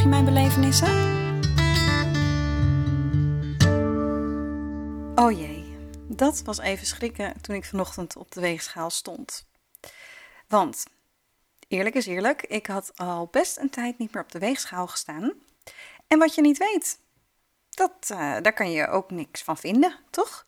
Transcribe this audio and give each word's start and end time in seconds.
Volg 0.00 0.12
mijn 0.12 0.24
belevenissen? 0.24 0.88
Oh 5.14 5.30
jee, 5.38 5.76
dat 6.08 6.42
was 6.42 6.58
even 6.58 6.86
schrikken 6.86 7.40
toen 7.40 7.56
ik 7.56 7.64
vanochtend 7.64 8.16
op 8.16 8.30
de 8.30 8.40
weegschaal 8.40 8.90
stond. 8.90 9.46
Want, 10.48 10.86
eerlijk 11.68 11.94
is 11.94 12.06
eerlijk, 12.06 12.42
ik 12.42 12.66
had 12.66 12.92
al 12.96 13.28
best 13.30 13.58
een 13.58 13.70
tijd 13.70 13.98
niet 13.98 14.14
meer 14.14 14.22
op 14.22 14.32
de 14.32 14.38
weegschaal 14.38 14.86
gestaan. 14.86 15.32
En 16.06 16.18
wat 16.18 16.34
je 16.34 16.40
niet 16.40 16.58
weet, 16.58 16.98
dat, 17.70 18.08
uh, 18.12 18.18
daar 18.18 18.52
kan 18.54 18.70
je 18.70 18.88
ook 18.88 19.10
niks 19.10 19.42
van 19.42 19.56
vinden, 19.56 19.96
toch? 20.10 20.46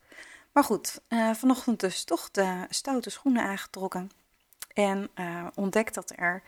Maar 0.51 0.63
goed, 0.63 1.01
uh, 1.09 1.33
vanochtend 1.33 1.79
dus 1.79 2.03
toch 2.03 2.31
de 2.31 2.65
stoute 2.69 3.09
schoenen 3.09 3.43
aangetrokken. 3.43 4.11
En 4.73 5.09
uh, 5.15 5.47
ontdekt 5.55 5.93
dat 5.93 6.13
er 6.15 6.43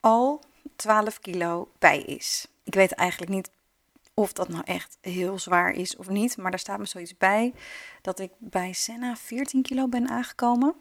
al 0.00 0.42
12 0.76 1.18
kilo 1.18 1.72
bij 1.78 2.00
is. 2.00 2.46
Ik 2.64 2.74
weet 2.74 2.92
eigenlijk 2.92 3.30
niet 3.30 3.50
of 4.14 4.32
dat 4.32 4.48
nou 4.48 4.62
echt 4.64 4.98
heel 5.00 5.38
zwaar 5.38 5.70
is 5.70 5.96
of 5.96 6.08
niet. 6.08 6.36
Maar 6.36 6.50
daar 6.50 6.60
staat 6.60 6.78
me 6.78 6.86
zoiets 6.86 7.16
bij 7.16 7.54
dat 8.02 8.18
ik 8.18 8.30
bij 8.38 8.72
Senna 8.72 9.16
14 9.16 9.62
kilo 9.62 9.88
ben 9.88 10.08
aangekomen. 10.08 10.74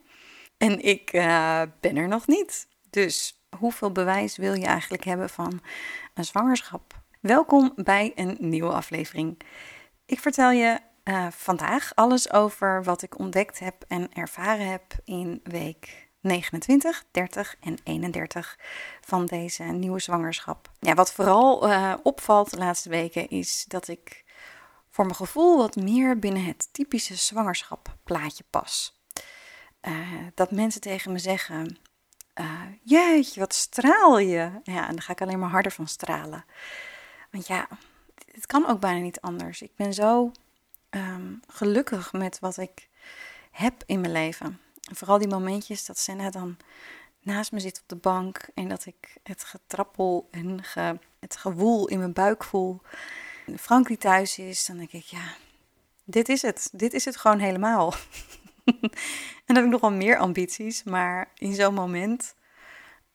En 0.58 0.84
ik 0.84 1.14
uh, 1.14 1.62
ben 1.80 1.98
er 1.98 2.08
nog 2.08 2.28
niet. 2.28 2.68
Dus 2.90 3.42
hoeveel 3.58 3.92
bewijs 3.92 4.38
wil 4.38 4.54
je 4.54 4.66
eigenlijk 4.66 5.04
hebben 5.04 5.30
van 5.30 5.62
een 6.14 6.26
zwangerschap? 6.26 7.02
Welkom 7.20 7.74
bij 7.76 8.12
een 8.16 8.38
nieuwe 8.40 8.72
aflevering. 8.72 9.42
Ik 10.06 10.20
vertel 10.20 10.52
je 10.52 10.80
uh, 11.04 11.28
vandaag 11.32 11.96
alles 11.96 12.32
over 12.32 12.84
wat 12.84 13.02
ik 13.02 13.20
ontdekt 13.20 13.60
heb 13.60 13.86
en 13.88 14.14
ervaren 14.14 14.68
heb 14.68 14.84
in 15.04 15.40
week 15.44 16.11
29, 16.22 17.04
30 17.12 17.56
en 17.60 17.78
31 17.84 18.60
van 19.02 19.26
deze 19.26 19.64
nieuwe 19.64 20.00
zwangerschap. 20.00 20.72
Ja, 20.80 20.94
wat 20.94 21.14
vooral 21.14 21.70
uh, 21.70 21.94
opvalt 22.04 22.50
de 22.50 22.58
laatste 22.58 22.90
weken 22.90 23.30
is 23.30 23.66
dat 23.68 23.88
ik 23.88 24.24
voor 24.90 25.06
mijn 25.06 25.16
gevoel 25.18 25.58
wat 25.58 25.76
meer 25.76 26.20
binnen 26.20 26.44
het 26.44 26.70
typische 26.72 27.16
zwangerschapplaatje 27.16 28.44
pas. 28.50 29.00
Uh, 29.82 29.98
dat 30.34 30.52
mensen 30.52 30.82
tegen 30.82 31.12
me 31.12 31.20
zeggen: 31.20 31.78
uh, 32.36 32.62
Jeetje, 32.84 33.40
wat 33.40 33.54
straal 33.54 34.20
je? 34.20 34.52
Ja, 34.64 34.88
en 34.88 34.92
dan 34.92 35.02
ga 35.02 35.12
ik 35.12 35.22
alleen 35.22 35.40
maar 35.40 35.50
harder 35.50 35.72
van 35.72 35.88
stralen. 35.88 36.46
Want 37.32 37.48
ja, 37.48 37.68
het 38.32 38.46
kan 38.46 38.68
ook 38.68 38.80
bijna 38.80 39.00
niet 39.00 39.22
anders. 39.22 39.62
Ik 39.62 39.76
ben 39.76 39.94
zo 39.94 40.32
um, 40.90 41.40
gelukkig 41.48 42.14
met 42.14 42.40
wat 42.40 42.58
ik 42.58 42.90
heb 43.52 43.84
in 43.86 44.02
mijn 44.02 44.14
leven. 44.14 44.60
Vooral 44.82 45.18
die 45.18 45.28
momentjes 45.28 45.86
dat 45.86 45.98
Senna 45.98 46.30
dan 46.30 46.58
naast 47.22 47.52
me 47.52 47.60
zit 47.60 47.80
op 47.82 47.88
de 47.88 47.96
bank 47.96 48.50
en 48.54 48.68
dat 48.68 48.86
ik 48.86 49.18
het 49.24 49.44
getrappel 49.44 50.28
en 50.32 50.64
het 51.20 51.36
gewoel 51.36 51.88
in 51.88 52.00
mijn 52.00 52.14
buik 52.14 52.44
voel. 52.44 52.82
En 53.46 53.60
Frank 53.60 53.88
die 53.88 53.98
thuis 53.98 54.38
is, 54.38 54.66
dan 54.66 54.78
denk 54.78 54.92
ik, 54.92 55.04
ja, 55.04 55.34
dit 56.04 56.30
is 56.30 56.42
het. 56.42 56.70
Dit 56.72 56.94
is 56.94 57.06
het 57.06 57.18
gewoon 57.18 57.40
helemaal. 57.40 57.94
en 59.46 59.46
dan 59.46 59.56
heb 59.56 59.66
ik 59.66 59.72
nogal 59.72 59.92
meer 59.92 60.18
ambities, 60.18 60.84
maar 60.84 61.32
in 61.36 61.54
zo'n 61.54 61.74
moment 61.74 62.36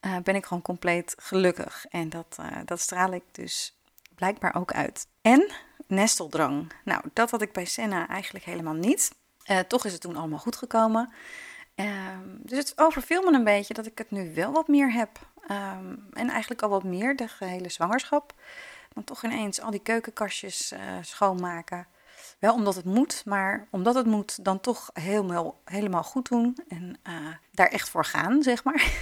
uh, 0.01 0.17
ben 0.23 0.35
ik 0.35 0.47
gewoon 0.47 0.63
compleet 0.63 1.15
gelukkig. 1.19 1.87
En 1.91 2.09
dat, 2.09 2.37
uh, 2.41 2.57
dat 2.65 2.81
straal 2.81 3.13
ik 3.13 3.23
dus 3.33 3.79
blijkbaar 4.15 4.55
ook 4.55 4.73
uit. 4.73 5.07
En 5.23 5.51
nesteldrang. 5.87 6.73
Nou, 6.85 7.03
dat 7.13 7.31
had 7.31 7.43
ik 7.43 7.53
bij 7.53 7.65
Senna 7.65 8.09
eigenlijk 8.09 8.45
helemaal 8.45 8.75
niet. 8.75 9.15
Uh, 9.51 9.59
toch 9.59 9.85
is 9.85 9.93
het 9.93 10.01
toen 10.01 10.17
allemaal 10.17 10.39
goed 10.39 10.57
gekomen. 10.57 11.13
Um, 11.77 12.39
dus 12.43 12.59
het 12.59 12.73
overviel 12.77 13.23
me 13.23 13.33
een 13.33 13.45
beetje 13.45 13.75
dat 13.75 13.87
ik 13.87 13.99
het 13.99 14.11
nu 14.11 14.35
wel 14.35 14.53
wat 14.53 14.69
meer 14.69 14.93
heb. 14.93 15.19
Um, 15.51 16.09
en 16.13 16.29
eigenlijk 16.29 16.63
al 16.63 16.69
wat 16.69 16.85
meer 16.85 17.17
de 17.17 17.29
gehele 17.29 17.69
zwangerschap. 17.69 18.35
Dan 18.93 19.05
toch 19.05 19.25
ineens 19.25 19.61
al 19.61 19.71
die 19.71 19.83
keukenkastjes 19.83 20.73
uh, 20.73 20.81
schoonmaken. 21.01 21.87
Wel 22.39 22.55
omdat 22.55 22.75
het 22.75 22.85
moet, 22.85 23.23
maar 23.25 23.69
omdat 23.71 23.95
het 23.95 24.07
moet, 24.07 24.45
dan 24.45 24.61
toch 24.61 24.91
helemaal, 24.93 25.61
helemaal 25.65 26.03
goed 26.03 26.29
doen. 26.29 26.57
En 26.69 26.99
uh, 27.09 27.15
daar 27.53 27.69
echt 27.69 27.89
voor 27.89 28.05
gaan, 28.05 28.43
zeg 28.43 28.65
maar. 28.65 28.93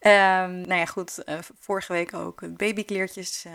um, 0.00 0.60
nou 0.68 0.74
ja, 0.74 0.86
goed. 0.86 1.22
Uh, 1.26 1.38
vorige 1.58 1.92
week 1.92 2.14
ook 2.14 2.56
babykleertjes 2.56 3.46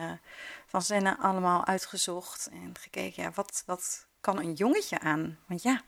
van 0.65 0.81
Zenna 0.81 1.17
allemaal 1.19 1.65
uitgezocht. 1.65 2.49
En 2.51 2.71
gekeken, 2.79 3.23
ja, 3.23 3.31
wat, 3.35 3.63
wat 3.65 4.07
kan 4.21 4.39
een 4.39 4.53
jongetje 4.53 4.99
aan? 4.99 5.37
Want 5.47 5.61
ja, 5.61 5.81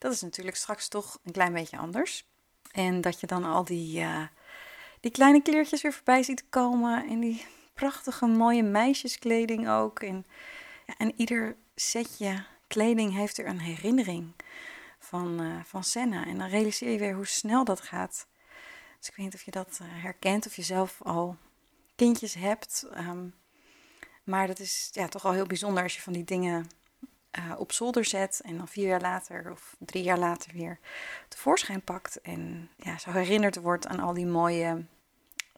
dat 0.00 0.12
is 0.12 0.20
natuurlijk 0.20 0.56
straks 0.56 0.88
toch 0.88 1.18
een 1.24 1.32
klein 1.32 1.52
beetje 1.52 1.78
anders. 1.78 2.28
En 2.72 3.00
dat 3.00 3.20
je 3.20 3.26
dan 3.26 3.44
al 3.44 3.64
die, 3.64 4.00
uh, 4.00 4.22
die 5.00 5.10
kleine 5.10 5.42
kleertjes 5.42 5.82
weer 5.82 5.92
voorbij 5.92 6.22
ziet 6.22 6.44
komen. 6.48 7.08
En 7.08 7.20
die 7.20 7.46
prachtige 7.74 8.26
mooie 8.26 8.62
meisjeskleding 8.62 9.68
ook. 9.68 10.00
En, 10.00 10.26
en 10.96 11.12
ieder 11.16 11.56
setje 11.74 12.44
kleding 12.66 13.14
heeft 13.14 13.38
er 13.38 13.46
een 13.46 13.60
herinnering 13.60 14.32
van, 14.98 15.42
uh, 15.42 15.64
van 15.64 15.84
Senna. 15.84 16.26
En 16.26 16.38
dan 16.38 16.48
realiseer 16.48 16.90
je 16.90 16.98
weer 16.98 17.14
hoe 17.14 17.26
snel 17.26 17.64
dat 17.64 17.80
gaat. 17.80 18.26
Dus 18.98 19.08
ik 19.08 19.16
weet 19.16 19.26
niet 19.26 19.34
of 19.34 19.42
je 19.42 19.50
dat 19.50 19.78
uh, 19.82 19.88
herkent, 20.02 20.46
of 20.46 20.56
je 20.56 20.62
zelf 20.62 21.02
al 21.02 21.36
kindjes 21.96 22.34
hebt. 22.34 22.86
Um, 22.96 23.34
maar 24.24 24.46
dat 24.46 24.58
is 24.58 24.88
ja, 24.92 25.08
toch 25.08 25.24
al 25.24 25.32
heel 25.32 25.46
bijzonder 25.46 25.82
als 25.82 25.94
je 25.94 26.00
van 26.00 26.12
die 26.12 26.24
dingen 26.24 26.68
uh, 27.38 27.60
op 27.60 27.72
zolder 27.72 28.04
zet 28.04 28.40
en 28.44 28.56
dan 28.56 28.68
vier 28.68 28.86
jaar 28.86 29.00
later 29.00 29.50
of 29.50 29.76
drie 29.78 30.02
jaar 30.02 30.18
later 30.18 30.52
weer 30.52 30.78
tevoorschijn 31.28 31.82
pakt 31.82 32.20
en 32.20 32.70
ja, 32.76 32.98
zo 32.98 33.10
herinnerd 33.10 33.56
wordt 33.56 33.86
aan 33.86 34.00
al 34.00 34.12
die 34.12 34.26
mooie 34.26 34.84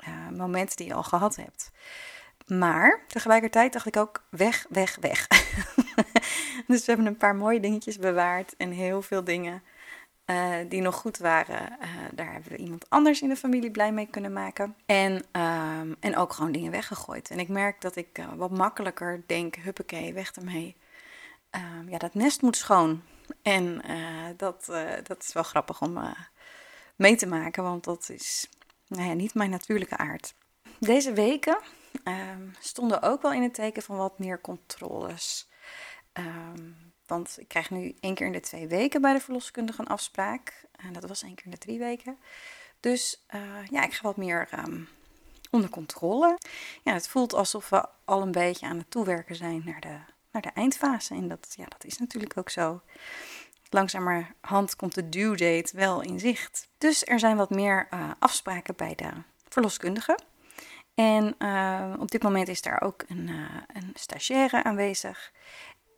uh, 0.09 0.29
momenten 0.29 0.77
die 0.77 0.87
je 0.87 0.95
al 0.95 1.03
gehad 1.03 1.37
hebt. 1.37 1.71
Maar 2.47 3.01
tegelijkertijd 3.07 3.73
dacht 3.73 3.87
ik 3.87 3.97
ook 3.97 4.25
weg, 4.31 4.67
weg, 4.69 4.97
weg. 5.01 5.27
dus 6.67 6.79
we 6.79 6.85
hebben 6.87 7.07
een 7.07 7.17
paar 7.17 7.37
mooie 7.37 7.61
dingetjes 7.61 7.99
bewaard 7.99 8.57
en 8.57 8.71
heel 8.71 9.03
veel 9.03 9.25
dingen 9.25 9.63
uh, 10.27 10.55
die 10.69 10.81
nog 10.81 10.95
goed 10.95 11.19
waren. 11.19 11.79
daar 12.15 12.33
hebben 12.33 12.53
we 12.53 12.57
iemand 12.57 12.91
anders 12.91 13.23
in 13.23 13.29
de 13.29 13.37
familie 13.37 13.71
blij 13.71 13.93
mee 13.93 14.07
kunnen 14.07 14.33
maken. 14.33 14.77
En, 14.87 15.13
um, 15.13 15.97
en 16.01 16.17
ook 16.17 16.33
gewoon 16.33 16.53
dingen 16.53 16.71
weggegooid. 16.71 17.31
En 17.31 17.39
ik 17.39 17.49
merk 17.49 17.81
dat 17.81 17.97
ik 17.97 18.25
wat 18.37 18.51
makkelijker 18.51 19.23
denk, 19.27 19.55
huppakee, 19.55 20.13
weg 20.13 20.33
ermee. 20.33 20.77
Uh, 21.57 21.91
ja, 21.91 21.99
dat 21.99 22.15
nest 22.15 22.43
moet 22.43 22.57
schoon. 22.57 23.03
En 23.43 23.91
uh, 23.91 24.29
dat, 24.37 24.67
uh, 24.71 24.91
dat 25.03 25.23
is 25.23 25.33
wel 25.33 25.43
grappig 25.43 25.81
om 25.81 25.97
uh, 25.97 26.11
mee 26.97 27.17
te 27.17 27.27
maken, 27.27 27.63
want 27.63 27.85
dat 27.85 28.09
is 28.09 28.49
nou 28.87 29.09
ja, 29.09 29.13
niet 29.13 29.35
mijn 29.35 29.51
natuurlijke 29.51 29.97
aard. 29.97 30.35
Deze 30.79 31.13
weken 31.13 31.59
ehm, 32.05 32.49
stonden 32.59 33.03
ook 33.03 33.23
wel 33.23 33.33
in 33.33 33.43
het 33.43 33.55
teken 33.55 33.83
van 33.83 33.97
wat 33.97 34.19
meer 34.19 34.41
controles. 34.41 35.51
Um, 36.13 36.93
want 37.07 37.37
ik 37.39 37.49
krijg 37.49 37.71
nu 37.71 37.97
één 38.01 38.15
keer 38.15 38.27
in 38.27 38.33
de 38.33 38.41
twee 38.41 38.69
weken 38.69 39.01
bij 39.01 39.13
de 39.13 39.21
verloskundige 39.21 39.81
een 39.81 39.87
afspraak. 39.87 40.65
En 40.73 40.93
dat 40.93 41.05
was 41.05 41.23
één 41.23 41.35
keer 41.35 41.45
in 41.45 41.51
de 41.51 41.59
drie 41.59 41.79
weken. 41.79 42.19
Dus 42.81 43.25
ja, 43.71 43.83
ik 43.83 43.93
ga 43.93 44.03
wat 44.03 44.17
meer 44.17 44.49
onder 45.51 45.71
controle. 45.71 46.39
Ja, 46.83 46.93
het 46.93 47.09
voelt 47.09 47.35
alsof 47.35 47.69
we 47.69 47.87
al 48.05 48.23
een 48.23 48.33
beetje 48.33 48.67
aan 48.67 48.79
het 48.79 48.91
toewerken 48.91 49.37
zijn 49.37 49.63
naar 49.65 49.81
de 49.81 49.99
naar 50.33 50.43
de 50.43 50.51
eindfase. 50.55 51.15
En 51.15 51.29
dat, 51.29 51.55
ja, 51.57 51.65
dat 51.65 51.85
is 51.85 51.99
natuurlijk 51.99 52.37
ook 52.37 52.51
zo. 52.51 52.81
Langzamerhand 53.71 54.77
komt 54.77 54.95
de 54.95 55.09
due 55.09 55.37
date 55.37 55.77
wel 55.77 56.01
in 56.01 56.19
zicht. 56.19 56.69
Dus 56.79 57.05
er 57.07 57.19
zijn 57.19 57.37
wat 57.37 57.51
meer 57.51 57.89
uh, 57.91 58.11
afspraken 58.19 58.77
bij 58.77 58.95
de 58.95 59.11
verloskundige. 59.49 60.19
En 60.95 61.35
uh, 61.39 61.95
op 61.99 62.11
dit 62.11 62.23
moment 62.23 62.49
is 62.49 62.63
daar 62.63 62.83
ook 62.83 63.05
een, 63.09 63.29
uh, 63.29 63.51
een 63.73 63.91
stagiaire 63.95 64.65
aanwezig. 64.65 65.33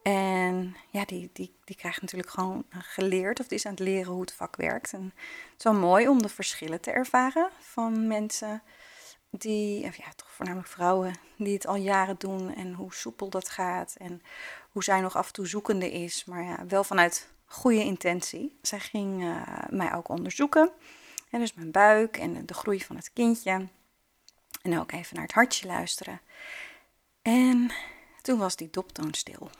En 0.02 0.76
ja, 0.90 1.04
die, 1.04 1.30
die, 1.32 1.56
die 1.64 1.76
krijgt 1.76 2.00
natuurlijk 2.00 2.30
gewoon 2.30 2.64
geleerd, 2.68 3.40
of 3.40 3.46
die 3.46 3.58
is 3.58 3.66
aan 3.66 3.72
het 3.72 3.80
leren 3.80 4.12
hoe 4.12 4.20
het 4.20 4.34
vak 4.34 4.56
werkt. 4.56 4.92
En 4.92 5.04
het 5.04 5.58
is 5.58 5.64
wel 5.64 5.74
mooi 5.74 6.08
om 6.08 6.22
de 6.22 6.28
verschillen 6.28 6.80
te 6.80 6.90
ervaren 6.90 7.48
van 7.60 8.06
mensen 8.06 8.62
die, 9.38 9.80
ja, 9.80 10.12
toch 10.16 10.30
voornamelijk 10.30 10.70
vrouwen, 10.70 11.14
die 11.36 11.54
het 11.54 11.66
al 11.66 11.76
jaren 11.76 12.16
doen 12.18 12.54
en 12.54 12.72
hoe 12.72 12.94
soepel 12.94 13.30
dat 13.30 13.48
gaat 13.48 13.94
en 13.96 14.22
hoe 14.70 14.84
zij 14.84 15.00
nog 15.00 15.16
af 15.16 15.26
en 15.26 15.32
toe 15.32 15.46
zoekende 15.46 15.92
is, 15.92 16.24
maar 16.24 16.42
ja, 16.42 16.66
wel 16.66 16.84
vanuit 16.84 17.28
goede 17.44 17.84
intentie. 17.84 18.58
Zij 18.62 18.80
ging 18.80 19.22
uh, 19.22 19.42
mij 19.70 19.94
ook 19.94 20.08
onderzoeken, 20.08 20.70
en 21.30 21.40
dus 21.40 21.54
mijn 21.54 21.70
buik 21.70 22.16
en 22.16 22.46
de 22.46 22.54
groei 22.54 22.84
van 22.84 22.96
het 22.96 23.12
kindje. 23.12 23.68
En 24.62 24.78
ook 24.78 24.92
even 24.92 25.14
naar 25.14 25.24
het 25.24 25.34
hartje 25.34 25.66
luisteren. 25.66 26.20
En 27.22 27.72
toen 28.22 28.38
was 28.38 28.56
die 28.56 28.70
doptoon 28.70 29.14
stil. 29.14 29.50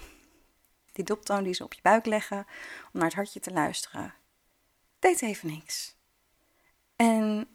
Die 0.93 1.05
doptoon 1.05 1.44
die 1.44 1.55
ze 1.55 1.65
op 1.65 1.75
je 1.75 1.82
buik 1.82 2.06
leggen 2.06 2.38
om 2.38 2.91
naar 2.93 3.05
het 3.05 3.15
hartje 3.15 3.41
te 3.41 3.53
luisteren, 3.53 4.15
deed 4.99 5.23
even 5.23 5.49
niks. 5.49 5.97
En 6.97 7.49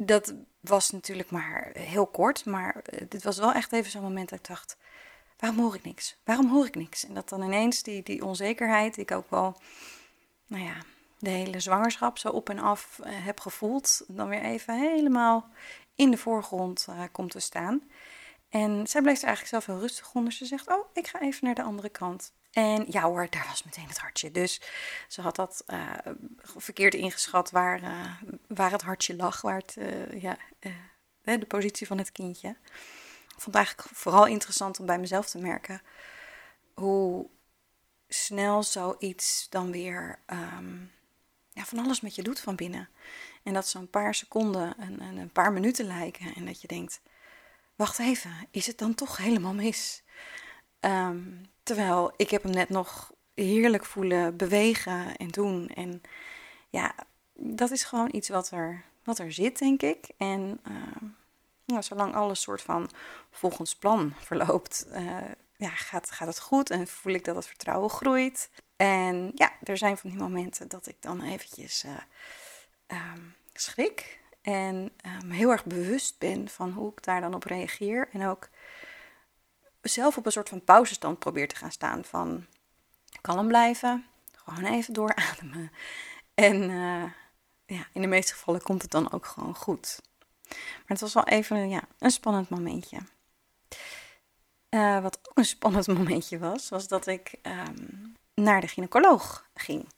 dat 0.00 0.34
was 0.60 0.90
natuurlijk 0.90 1.30
maar 1.30 1.70
heel 1.72 2.06
kort, 2.06 2.44
maar 2.44 2.76
eh, 2.76 3.06
dit 3.08 3.22
was 3.22 3.38
wel 3.38 3.52
echt 3.52 3.72
even 3.72 3.90
zo'n 3.90 4.02
moment 4.02 4.28
dat 4.28 4.38
ik 4.38 4.46
dacht: 4.46 4.76
waarom 5.38 5.58
hoor 5.60 5.74
ik 5.74 5.84
niks? 5.84 6.16
Waarom 6.24 6.50
hoor 6.50 6.66
ik 6.66 6.74
niks? 6.74 7.06
En 7.06 7.14
dat 7.14 7.28
dan 7.28 7.42
ineens 7.42 7.82
die, 7.82 8.02
die 8.02 8.24
onzekerheid, 8.24 8.94
die 8.94 9.02
ik 9.02 9.10
ook 9.10 9.30
wel, 9.30 9.56
nou 10.46 10.64
ja, 10.64 10.76
de 11.18 11.30
hele 11.30 11.60
zwangerschap 11.60 12.18
zo 12.18 12.28
op 12.28 12.48
en 12.48 12.58
af 12.58 12.98
uh, 13.00 13.06
heb 13.10 13.40
gevoeld, 13.40 14.04
dan 14.08 14.28
weer 14.28 14.42
even 14.42 14.78
helemaal 14.78 15.48
in 15.94 16.10
de 16.10 16.16
voorgrond 16.16 16.86
uh, 16.90 17.02
komt 17.12 17.30
te 17.30 17.40
staan. 17.40 17.82
En 18.48 18.86
zij 18.86 19.00
er 19.00 19.06
eigenlijk 19.06 19.46
zelf 19.46 19.66
heel 19.66 19.78
rustig 19.78 20.14
onder. 20.14 20.32
Ze 20.32 20.44
zegt: 20.44 20.68
Oh, 20.68 20.86
ik 20.92 21.06
ga 21.06 21.20
even 21.20 21.44
naar 21.44 21.54
de 21.54 21.62
andere 21.62 21.88
kant. 21.88 22.32
En 22.58 22.84
ja 22.88 23.02
hoor, 23.02 23.26
daar 23.30 23.46
was 23.46 23.62
meteen 23.62 23.88
het 23.88 23.98
hartje. 23.98 24.30
Dus 24.30 24.60
ze 25.08 25.20
had 25.20 25.36
dat 25.36 25.64
uh, 25.66 25.92
verkeerd 26.36 26.94
ingeschat 26.94 27.50
waar, 27.50 27.82
uh, 27.82 28.22
waar 28.48 28.70
het 28.70 28.82
hartje 28.82 29.16
lag, 29.16 29.40
waar 29.40 29.56
het, 29.56 29.76
uh, 29.78 30.20
ja, 30.22 30.36
de 31.22 31.46
positie 31.46 31.86
van 31.86 31.98
het 31.98 32.12
kindje. 32.12 32.48
Ik 32.48 33.44
vond 33.44 33.44
het 33.44 33.54
eigenlijk 33.54 33.88
vooral 33.96 34.26
interessant 34.26 34.80
om 34.80 34.86
bij 34.86 34.98
mezelf 34.98 35.28
te 35.28 35.38
merken 35.38 35.82
hoe 36.74 37.28
snel 38.08 38.62
zoiets 38.62 39.46
dan 39.50 39.70
weer 39.70 40.18
um, 40.26 40.92
ja, 41.52 41.64
van 41.64 41.78
alles 41.78 42.00
met 42.00 42.14
je 42.14 42.22
doet 42.22 42.40
van 42.40 42.56
binnen. 42.56 42.88
En 43.42 43.52
dat 43.52 43.68
zo'n 43.68 43.90
paar 43.90 44.14
seconden 44.14 44.76
en, 44.78 45.00
en 45.00 45.16
een 45.16 45.32
paar 45.32 45.52
minuten 45.52 45.86
lijken. 45.86 46.34
En 46.34 46.46
dat 46.46 46.60
je 46.60 46.68
denkt, 46.68 47.00
wacht 47.76 47.98
even, 47.98 48.48
is 48.50 48.66
het 48.66 48.78
dan 48.78 48.94
toch 48.94 49.16
helemaal 49.16 49.54
mis? 49.54 50.02
Um, 50.80 51.50
terwijl 51.68 52.12
ik 52.16 52.30
heb 52.30 52.42
hem 52.42 52.52
net 52.52 52.68
nog 52.68 53.12
heerlijk 53.34 53.84
voelen 53.84 54.36
bewegen 54.36 55.16
en 55.16 55.28
doen. 55.28 55.68
En 55.68 56.02
ja, 56.68 56.94
dat 57.34 57.70
is 57.70 57.84
gewoon 57.84 58.08
iets 58.12 58.28
wat 58.28 58.50
er, 58.50 58.84
wat 59.04 59.18
er 59.18 59.32
zit, 59.32 59.58
denk 59.58 59.82
ik. 59.82 60.08
En 60.16 60.60
uh, 61.66 61.78
zolang 61.80 62.14
alles 62.14 62.40
soort 62.40 62.62
van 62.62 62.90
volgens 63.30 63.76
plan 63.76 64.12
verloopt, 64.18 64.86
uh, 64.92 65.16
ja, 65.56 65.68
gaat, 65.68 66.10
gaat 66.10 66.28
het 66.28 66.40
goed 66.40 66.70
en 66.70 66.86
voel 66.86 67.14
ik 67.14 67.24
dat 67.24 67.36
het 67.36 67.46
vertrouwen 67.46 67.90
groeit. 67.90 68.50
En 68.76 69.32
ja, 69.34 69.52
er 69.62 69.76
zijn 69.76 69.96
van 69.96 70.10
die 70.10 70.18
momenten 70.18 70.68
dat 70.68 70.86
ik 70.86 70.96
dan 71.00 71.22
eventjes 71.22 71.84
uh, 71.84 71.90
um, 73.12 73.34
schrik 73.52 74.18
en 74.42 74.92
me 75.24 75.34
heel 75.34 75.50
erg 75.50 75.64
bewust 75.64 76.18
ben 76.18 76.48
van 76.48 76.70
hoe 76.70 76.92
ik 76.92 77.04
daar 77.04 77.20
dan 77.20 77.34
op 77.34 77.44
reageer. 77.44 78.08
En 78.12 78.26
ook 78.26 78.48
zelf 79.88 80.16
op 80.16 80.26
een 80.26 80.32
soort 80.32 80.48
van 80.48 80.64
pauzestand 80.64 81.18
probeer 81.18 81.48
te 81.48 81.56
gaan 81.56 81.72
staan 81.72 82.04
van 82.04 82.46
kalm 83.20 83.46
blijven, 83.46 84.06
gewoon 84.32 84.64
even 84.64 84.94
doorademen. 84.94 85.72
En 86.34 86.70
uh, 86.70 87.04
ja, 87.66 87.86
in 87.92 88.00
de 88.00 88.06
meeste 88.06 88.32
gevallen 88.32 88.62
komt 88.62 88.82
het 88.82 88.90
dan 88.90 89.12
ook 89.12 89.26
gewoon 89.26 89.54
goed. 89.54 90.00
Maar 90.48 90.86
het 90.86 91.00
was 91.00 91.14
wel 91.14 91.24
even 91.24 91.68
ja, 91.68 91.82
een 91.98 92.10
spannend 92.10 92.48
momentje. 92.48 92.98
Uh, 94.70 95.02
wat 95.02 95.18
ook 95.28 95.38
een 95.38 95.44
spannend 95.44 95.86
momentje 95.98 96.38
was, 96.38 96.68
was 96.68 96.88
dat 96.88 97.06
ik 97.06 97.34
um, 97.42 98.14
naar 98.34 98.60
de 98.60 98.68
gynaecoloog 98.68 99.48
ging. 99.54 99.88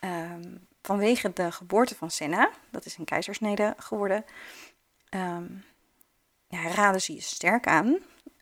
Um, 0.00 0.66
vanwege 0.82 1.32
de 1.32 1.52
geboorte 1.52 1.94
van 1.94 2.10
Senna, 2.10 2.50
dat 2.70 2.84
is 2.84 2.96
een 2.96 3.04
keizersnede 3.04 3.74
geworden, 3.78 4.24
um, 5.10 5.64
ja, 6.48 6.68
raden 6.68 7.00
ze 7.00 7.14
je 7.14 7.20
sterk 7.20 7.66
aan 7.66 7.98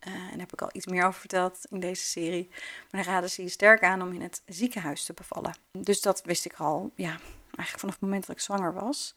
uh, 0.07 0.15
en 0.15 0.31
daar 0.31 0.39
heb 0.39 0.53
ik 0.53 0.63
al 0.63 0.71
iets 0.73 0.87
meer 0.87 1.07
over 1.07 1.21
verteld 1.21 1.67
in 1.71 1.81
deze 1.81 2.05
serie. 2.05 2.49
Maar 2.91 3.05
dan 3.05 3.13
raden 3.13 3.31
ze 3.31 3.43
je 3.43 3.49
sterk 3.49 3.83
aan 3.83 4.03
om 4.03 4.13
in 4.13 4.23
het 4.23 4.43
ziekenhuis 4.47 5.05
te 5.05 5.13
bevallen. 5.13 5.55
Dus 5.73 6.01
dat 6.01 6.23
wist 6.23 6.45
ik 6.45 6.55
al, 6.55 6.93
ja, 6.95 7.19
eigenlijk 7.57 7.79
vanaf 7.79 7.95
het 7.95 8.01
moment 8.01 8.27
dat 8.27 8.37
ik 8.37 8.43
zwanger 8.43 8.75
was. 8.75 9.17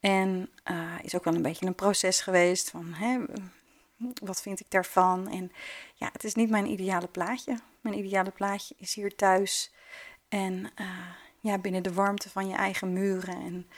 En 0.00 0.50
uh, 0.70 0.92
is 1.02 1.14
ook 1.14 1.24
wel 1.24 1.34
een 1.34 1.42
beetje 1.42 1.66
een 1.66 1.74
proces 1.74 2.20
geweest 2.20 2.70
van, 2.70 2.92
hè, 2.92 3.18
wat 4.22 4.42
vind 4.42 4.60
ik 4.60 4.70
daarvan? 4.70 5.28
En 5.28 5.52
ja, 5.94 6.08
het 6.12 6.24
is 6.24 6.34
niet 6.34 6.50
mijn 6.50 6.70
ideale 6.70 7.06
plaatje. 7.06 7.58
Mijn 7.80 7.98
ideale 7.98 8.30
plaatje 8.30 8.74
is 8.78 8.94
hier 8.94 9.16
thuis. 9.16 9.72
En 10.28 10.54
uh, 10.80 10.88
ja, 11.40 11.58
binnen 11.58 11.82
de 11.82 11.92
warmte 11.92 12.30
van 12.30 12.48
je 12.48 12.54
eigen 12.54 12.92
muren 12.92 13.36
en 13.36 13.68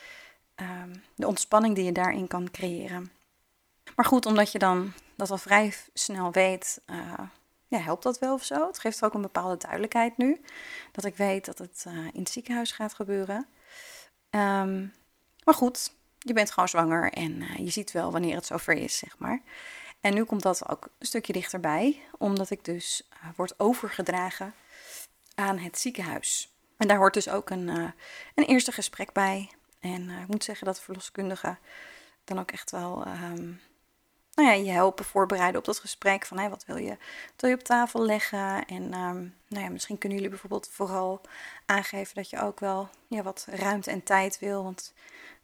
uh, 0.62 0.96
de 1.14 1.26
ontspanning 1.26 1.74
die 1.74 1.84
je 1.84 1.92
daarin 1.92 2.26
kan 2.26 2.50
creëren. 2.50 3.10
Maar 3.96 4.04
goed, 4.04 4.26
omdat 4.26 4.52
je 4.52 4.58
dan 4.58 4.92
dat 5.16 5.30
al 5.30 5.38
vrij 5.38 5.74
snel 5.94 6.32
weet, 6.32 6.80
uh, 6.86 7.18
ja, 7.66 7.78
helpt 7.78 8.02
dat 8.02 8.18
wel 8.18 8.34
of 8.34 8.44
zo. 8.44 8.66
Het 8.66 8.78
geeft 8.78 9.04
ook 9.04 9.14
een 9.14 9.22
bepaalde 9.22 9.56
duidelijkheid 9.56 10.16
nu. 10.16 10.40
Dat 10.92 11.04
ik 11.04 11.16
weet 11.16 11.44
dat 11.44 11.58
het 11.58 11.84
uh, 11.88 12.04
in 12.12 12.20
het 12.20 12.30
ziekenhuis 12.30 12.72
gaat 12.72 12.94
gebeuren. 12.94 13.46
Um, 14.30 14.94
maar 15.44 15.54
goed, 15.54 15.94
je 16.18 16.32
bent 16.32 16.50
gewoon 16.50 16.68
zwanger 16.68 17.12
en 17.12 17.32
uh, 17.40 17.56
je 17.56 17.70
ziet 17.70 17.92
wel 17.92 18.12
wanneer 18.12 18.34
het 18.34 18.46
zover 18.46 18.74
is, 18.74 18.98
zeg 18.98 19.18
maar. 19.18 19.42
En 20.00 20.14
nu 20.14 20.24
komt 20.24 20.42
dat 20.42 20.68
ook 20.68 20.88
een 20.98 21.06
stukje 21.06 21.32
dichterbij, 21.32 22.02
omdat 22.18 22.50
ik 22.50 22.64
dus 22.64 23.08
word 23.36 23.58
overgedragen 23.60 24.54
aan 25.34 25.58
het 25.58 25.78
ziekenhuis. 25.78 26.54
En 26.76 26.88
daar 26.88 26.96
hoort 26.96 27.14
dus 27.14 27.28
ook 27.28 27.50
een, 27.50 27.68
een 28.34 28.44
eerste 28.44 28.72
gesprek 28.72 29.12
bij. 29.12 29.50
En 29.80 30.10
ik 30.10 30.28
moet 30.28 30.44
zeggen 30.44 30.66
dat 30.66 30.76
de 30.76 30.82
verloskundige 30.82 31.56
dan 32.24 32.38
ook 32.38 32.50
echt 32.50 32.70
wel 32.70 33.06
um, 33.06 33.60
nou 34.36 34.48
ja, 34.48 34.54
je 34.54 34.70
helpen 34.70 35.04
voorbereiden 35.04 35.58
op 35.58 35.66
dat 35.66 35.78
gesprek. 35.78 36.26
Van 36.26 36.38
hey, 36.38 36.50
wat 36.50 36.64
wil 36.64 36.76
je, 36.76 36.96
wat 37.36 37.50
je 37.50 37.56
op 37.56 37.62
tafel 37.62 38.04
leggen? 38.04 38.66
En 38.66 38.82
um, 38.82 39.34
nou 39.48 39.64
ja, 39.64 39.68
misschien 39.68 39.98
kunnen 39.98 40.18
jullie 40.18 40.32
bijvoorbeeld 40.32 40.68
vooral 40.72 41.20
aangeven 41.66 42.14
dat 42.14 42.30
je 42.30 42.40
ook 42.40 42.60
wel 42.60 42.88
ja, 43.08 43.22
wat 43.22 43.46
ruimte 43.50 43.90
en 43.90 44.02
tijd 44.02 44.38
wil. 44.38 44.62
Want 44.62 44.94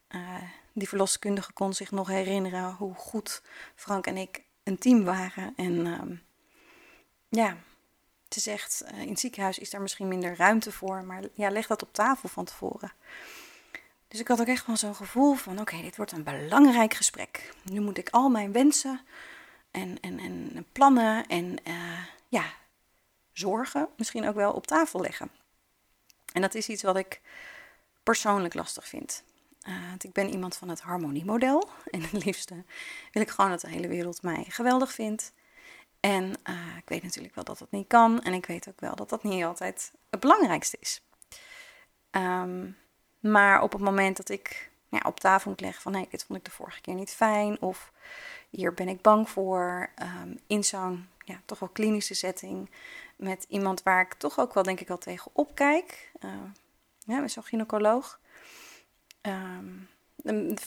uh, 0.09 0.43
die 0.73 0.89
verloskundige 0.89 1.53
kon 1.53 1.75
zich 1.75 1.91
nog 1.91 2.09
herinneren 2.09 2.75
hoe 2.75 2.95
goed 2.95 3.43
Frank 3.75 4.07
en 4.07 4.17
ik 4.17 4.43
een 4.63 4.79
team 4.79 5.05
waren. 5.05 5.53
En 5.57 5.87
um, 5.87 6.23
ja, 7.29 7.57
ze 8.29 8.41
zegt, 8.41 8.83
uh, 8.93 9.01
in 9.01 9.09
het 9.09 9.21
ziekenhuis 9.21 9.59
is 9.59 9.71
daar 9.71 9.81
misschien 9.81 10.09
minder 10.09 10.37
ruimte 10.37 10.73
voor. 10.73 11.05
Maar 11.05 11.23
ja, 11.33 11.51
leg 11.51 11.67
dat 11.67 11.83
op 11.83 11.93
tafel 11.93 12.29
van 12.29 12.45
tevoren. 12.45 12.93
Dus 14.13 14.21
ik 14.21 14.29
had 14.29 14.41
ook 14.41 14.47
echt 14.47 14.67
wel 14.67 14.77
zo'n 14.77 14.95
gevoel 14.95 15.35
van: 15.35 15.61
oké, 15.61 15.83
dit 15.83 15.97
wordt 15.97 16.13
een 16.13 16.23
belangrijk 16.23 16.95
gesprek. 16.95 17.55
Nu 17.63 17.81
moet 17.81 17.99
ik 17.99 18.09
al 18.11 18.29
mijn 18.29 18.53
wensen 18.53 19.01
en, 19.71 20.01
en, 20.01 20.19
en 20.19 20.67
plannen 20.73 21.27
en 21.27 21.57
uh, 21.69 22.05
ja, 22.29 22.45
zorgen 23.33 23.89
misschien 23.97 24.29
ook 24.29 24.35
wel 24.35 24.53
op 24.53 24.67
tafel 24.67 25.01
leggen. 25.01 25.31
En 26.33 26.41
dat 26.41 26.55
is 26.55 26.69
iets 26.69 26.83
wat 26.83 26.97
ik 26.97 27.21
persoonlijk 28.03 28.55
lastig 28.55 28.89
vind. 28.89 29.23
Uh, 29.69 29.89
want 29.89 30.05
ik 30.05 30.13
ben 30.13 30.31
iemand 30.31 30.57
van 30.57 30.69
het 30.69 30.81
harmoniemodel. 30.81 31.69
En 31.91 32.03
het 32.03 32.25
liefste 32.25 32.65
wil 33.13 33.23
ik 33.23 33.31
gewoon 33.31 33.51
dat 33.51 33.61
de 33.61 33.69
hele 33.69 33.89
wereld 33.89 34.23
mij 34.23 34.45
geweldig 34.49 34.93
vindt. 34.93 35.33
En 36.01 36.25
uh, 36.25 36.77
ik 36.77 36.89
weet 36.89 37.03
natuurlijk 37.03 37.35
wel 37.35 37.45
dat 37.45 37.59
dat 37.59 37.71
niet 37.71 37.87
kan. 37.87 38.23
En 38.23 38.33
ik 38.33 38.47
weet 38.47 38.69
ook 38.69 38.81
wel 38.81 38.95
dat 38.95 39.09
dat 39.09 39.23
niet 39.23 39.45
altijd 39.45 39.93
het 40.11 40.21
belangrijkste 40.21 40.77
is. 40.81 41.03
Um, 42.11 42.77
maar 43.23 43.63
op 43.63 43.73
het 43.73 43.81
moment 43.81 44.17
dat 44.17 44.29
ik 44.29 44.71
ja, 44.89 45.01
op 45.07 45.21
tafel 45.21 45.51
moet 45.51 45.61
leggen 45.61 45.83
van 45.83 45.93
nee, 45.93 46.09
dit 46.11 46.25
vond 46.25 46.39
ik 46.39 46.45
de 46.45 46.51
vorige 46.51 46.81
keer 46.81 46.95
niet 46.95 47.11
fijn. 47.11 47.61
Of 47.61 47.93
hier 48.51 48.75
ben 48.75 48.89
ik 48.89 49.03
bang 49.03 49.29
voor. 49.31 49.91
Um, 50.23 50.39
in 50.47 50.65
zo'n 50.65 51.09
ja, 51.25 51.41
toch 51.45 51.59
wel 51.59 51.69
klinische 51.69 52.15
setting. 52.15 52.71
Met 53.17 53.45
iemand 53.49 53.83
waar 53.83 54.01
ik 54.01 54.15
toch 54.15 54.39
ook 54.39 54.55
wel 54.55 54.63
denk 54.63 54.81
ik 54.81 54.91
al 54.91 54.99
tegen 54.99 55.31
opkijk. 55.35 56.11
Uh, 56.25 56.31
ja, 56.99 57.19
met 57.19 57.33
zo'n 57.33 57.45
gynaecoloog. 57.45 58.21
Um, 59.23 59.89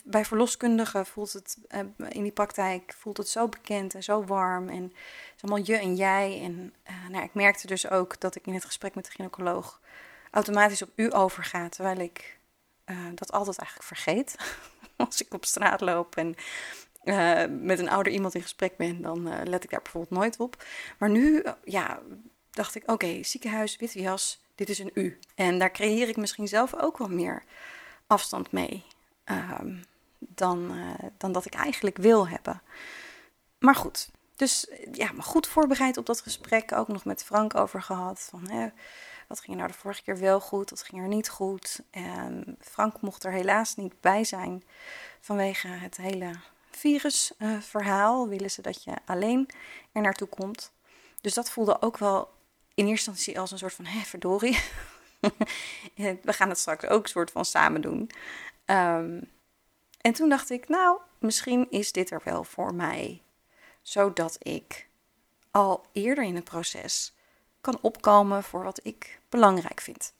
bij 0.04 0.24
verloskundigen 0.24 1.06
voelt 1.06 1.32
het 1.32 1.58
uh, 1.70 1.80
in 2.08 2.22
die 2.22 2.32
praktijk 2.32 2.94
voelt 2.98 3.16
het 3.16 3.28
zo 3.28 3.48
bekend 3.48 3.94
en 3.94 4.02
zo 4.02 4.24
warm. 4.24 4.68
En 4.68 4.82
het 4.82 5.34
is 5.36 5.42
allemaal 5.42 5.64
je 5.66 5.76
en 5.76 5.96
jij. 5.96 6.40
En 6.42 6.74
uh, 6.90 7.08
nou, 7.08 7.24
ik 7.24 7.34
merkte 7.34 7.66
dus 7.66 7.90
ook 7.90 8.20
dat 8.20 8.34
ik 8.36 8.46
in 8.46 8.54
het 8.54 8.64
gesprek 8.64 8.94
met 8.94 9.04
de 9.04 9.10
gynaecoloog 9.10 9.80
automatisch 10.30 10.82
op 10.82 10.90
u 10.94 11.14
overga. 11.14 11.68
Terwijl 11.68 11.98
ik 11.98 12.35
uh, 12.86 12.96
dat 13.14 13.32
altijd 13.32 13.58
eigenlijk 13.58 13.88
vergeet. 13.88 14.36
Als 14.96 15.22
ik 15.22 15.34
op 15.34 15.44
straat 15.44 15.80
loop 15.80 16.16
en 16.16 16.34
uh, 17.04 17.44
met 17.60 17.78
een 17.78 17.88
ouder 17.88 18.12
iemand 18.12 18.34
in 18.34 18.42
gesprek 18.42 18.76
ben, 18.76 19.02
dan 19.02 19.28
uh, 19.28 19.40
let 19.44 19.64
ik 19.64 19.70
daar 19.70 19.82
bijvoorbeeld 19.82 20.20
nooit 20.20 20.40
op. 20.40 20.64
Maar 20.98 21.10
nu, 21.10 21.44
ja, 21.64 22.00
dacht 22.50 22.74
ik, 22.74 22.90
oké, 22.90 23.22
ziekenhuis, 23.22 23.76
witte 23.76 24.00
jas, 24.00 24.44
dit 24.54 24.68
is 24.68 24.78
een 24.78 24.90
u. 24.94 25.18
En 25.34 25.58
daar 25.58 25.70
creëer 25.70 26.08
ik 26.08 26.16
misschien 26.16 26.48
zelf 26.48 26.74
ook 26.74 26.98
wel 26.98 27.08
meer 27.08 27.42
afstand 28.06 28.52
mee 28.52 28.84
ehm, 29.24 29.76
dan, 30.18 30.72
dan 31.18 31.32
dat 31.32 31.44
ik 31.44 31.54
eigenlijk 31.54 31.96
wil 31.96 32.28
hebben. 32.28 32.62
Maar 33.58 33.74
goed, 33.74 34.10
dus 34.36 34.66
ja, 34.92 35.12
maar 35.12 35.24
goed 35.24 35.46
voorbereid 35.46 35.96
op 35.96 36.06
dat 36.06 36.20
gesprek, 36.20 36.72
ook 36.72 36.88
nog 36.88 37.04
met 37.04 37.24
Frank 37.24 37.54
over 37.54 37.82
gehad. 37.82 38.28
Van, 38.30 38.50
hè, 38.50 38.68
wat 39.26 39.40
ging 39.40 39.50
er 39.50 39.56
nou 39.56 39.68
de 39.68 39.78
vorige 39.78 40.02
keer 40.02 40.18
wel 40.18 40.40
goed? 40.40 40.70
Wat 40.70 40.82
ging 40.82 41.02
er 41.02 41.08
niet 41.08 41.28
goed? 41.28 41.80
En 41.90 42.56
Frank 42.60 43.00
mocht 43.00 43.24
er 43.24 43.32
helaas 43.32 43.74
niet 43.74 44.00
bij 44.00 44.24
zijn 44.24 44.64
vanwege 45.20 45.68
het 45.68 45.96
hele 45.96 46.30
virusverhaal. 46.70 48.28
willen 48.28 48.50
ze 48.50 48.62
dat 48.62 48.84
je 48.84 48.92
alleen 49.04 49.48
er 49.92 50.02
naartoe 50.02 50.28
komt. 50.28 50.72
Dus 51.20 51.34
dat 51.34 51.50
voelde 51.50 51.82
ook 51.82 51.98
wel 51.98 52.34
in 52.74 52.86
eerste 52.86 53.10
instantie 53.10 53.40
als 53.40 53.50
een 53.50 53.58
soort 53.58 53.74
van, 53.74 53.84
hé, 53.84 54.00
verdorie. 54.00 54.58
We 56.22 56.32
gaan 56.32 56.48
het 56.48 56.58
straks 56.58 56.86
ook 56.86 57.02
een 57.02 57.10
soort 57.10 57.30
van 57.30 57.44
samen 57.44 57.80
doen. 57.80 58.10
Ehm, 58.64 59.20
en 60.00 60.12
toen 60.12 60.28
dacht 60.28 60.50
ik, 60.50 60.68
nou, 60.68 61.00
misschien 61.18 61.70
is 61.70 61.92
dit 61.92 62.10
er 62.10 62.20
wel 62.24 62.44
voor 62.44 62.74
mij. 62.74 63.22
Zodat 63.82 64.36
ik 64.38 64.88
al 65.50 65.86
eerder 65.92 66.24
in 66.24 66.34
het 66.34 66.44
proces 66.44 67.14
kan 67.66 67.78
opkomen 67.80 68.42
voor 68.42 68.62
wat 68.62 68.80
ik 68.82 69.20
belangrijk 69.28 69.80
vind. 69.80 70.12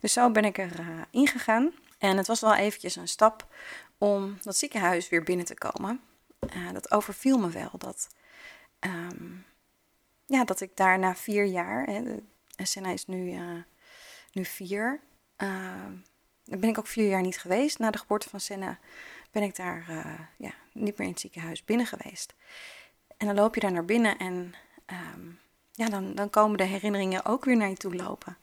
Dus 0.00 0.12
zo 0.12 0.30
ben 0.30 0.44
ik 0.44 0.58
er 0.58 0.80
uh, 0.80 1.00
ingegaan. 1.10 1.72
En 1.98 2.16
het 2.16 2.26
was 2.26 2.40
wel 2.40 2.54
eventjes 2.54 2.96
een 2.96 3.08
stap 3.08 3.46
om 3.98 4.38
dat 4.42 4.56
ziekenhuis 4.56 5.08
weer 5.08 5.22
binnen 5.22 5.46
te 5.46 5.54
komen. 5.54 6.00
Uh, 6.56 6.72
dat 6.72 6.90
overviel 6.90 7.38
me 7.38 7.50
wel. 7.50 7.70
Dat, 7.78 8.08
um, 8.80 9.44
ja, 10.26 10.44
dat 10.44 10.60
ik 10.60 10.76
daar 10.76 10.98
na 10.98 11.14
vier 11.14 11.44
jaar, 11.44 11.84
hè, 11.84 12.02
de 12.02 12.22
is 12.92 13.06
nu, 13.06 13.32
uh, 13.32 13.62
nu 14.32 14.44
vier, 14.44 15.00
dan 16.44 16.60
ben 16.60 16.68
ik 16.68 16.78
ook 16.78 16.86
vier 16.86 17.08
jaar 17.08 17.22
niet 17.22 17.38
geweest. 17.38 17.78
Na 17.78 17.90
de 17.90 17.98
geboorte 17.98 18.28
van 18.28 18.40
Senna 18.40 18.78
ben 19.30 19.42
ik 19.42 19.56
daar 19.56 19.84
ja, 20.36 20.52
niet 20.72 20.98
meer 20.98 21.06
in 21.06 21.12
het 21.12 21.20
ziekenhuis 21.20 21.64
binnen 21.64 21.86
geweest. 21.86 22.34
En 23.16 23.26
dan 23.26 23.36
loop 23.36 23.54
je 23.54 23.60
daar 23.60 23.72
naar 23.72 23.84
binnen 23.84 24.18
en 24.18 24.54
um, 24.86 25.38
ja, 25.78 25.88
dan, 25.88 26.14
dan 26.14 26.30
komen 26.30 26.58
de 26.58 26.64
herinneringen 26.64 27.24
ook 27.24 27.44
weer 27.44 27.56
naar 27.56 27.68
je 27.68 27.76
toe 27.76 27.94
lopen. 27.94 28.36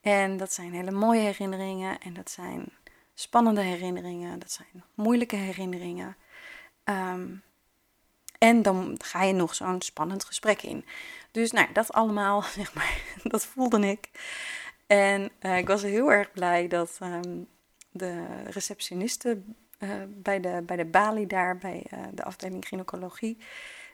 En 0.00 0.36
dat 0.36 0.52
zijn 0.52 0.72
hele 0.72 0.90
mooie 0.90 1.20
herinneringen 1.20 2.00
en 2.00 2.14
dat 2.14 2.30
zijn 2.30 2.68
spannende 3.14 3.60
herinneringen, 3.60 4.38
dat 4.38 4.50
zijn 4.50 4.84
moeilijke 4.94 5.36
herinneringen. 5.36 6.16
Ehm, 6.84 7.26
en 8.38 8.62
dan 8.62 8.94
ga 9.02 9.22
je 9.22 9.32
nog 9.32 9.54
zo'n 9.54 9.80
spannend 9.82 10.24
gesprek 10.24 10.62
in. 10.62 10.84
Dus 11.30 11.50
nou, 11.50 11.72
dat 11.72 11.92
allemaal, 11.92 12.42
zeg 12.58 12.74
maar, 12.74 13.00
dat 13.22 13.44
voelde 13.44 13.86
ik. 13.86 14.10
En 14.86 15.30
uh, 15.40 15.58
ik 15.58 15.66
was 15.66 15.82
heel 15.82 16.12
erg 16.12 16.32
blij 16.32 16.68
dat 16.68 16.98
um, 17.02 17.48
de 17.90 18.42
receptioniste 18.44 19.42
uh, 19.78 19.90
bij, 20.08 20.40
de, 20.40 20.62
bij 20.66 20.76
de 20.76 20.84
balie 20.84 21.26
daar, 21.26 21.58
bij 21.58 21.86
uh, 21.92 21.98
de 22.12 22.24
afdeling 22.24 22.68
gynaecologie, 22.68 23.38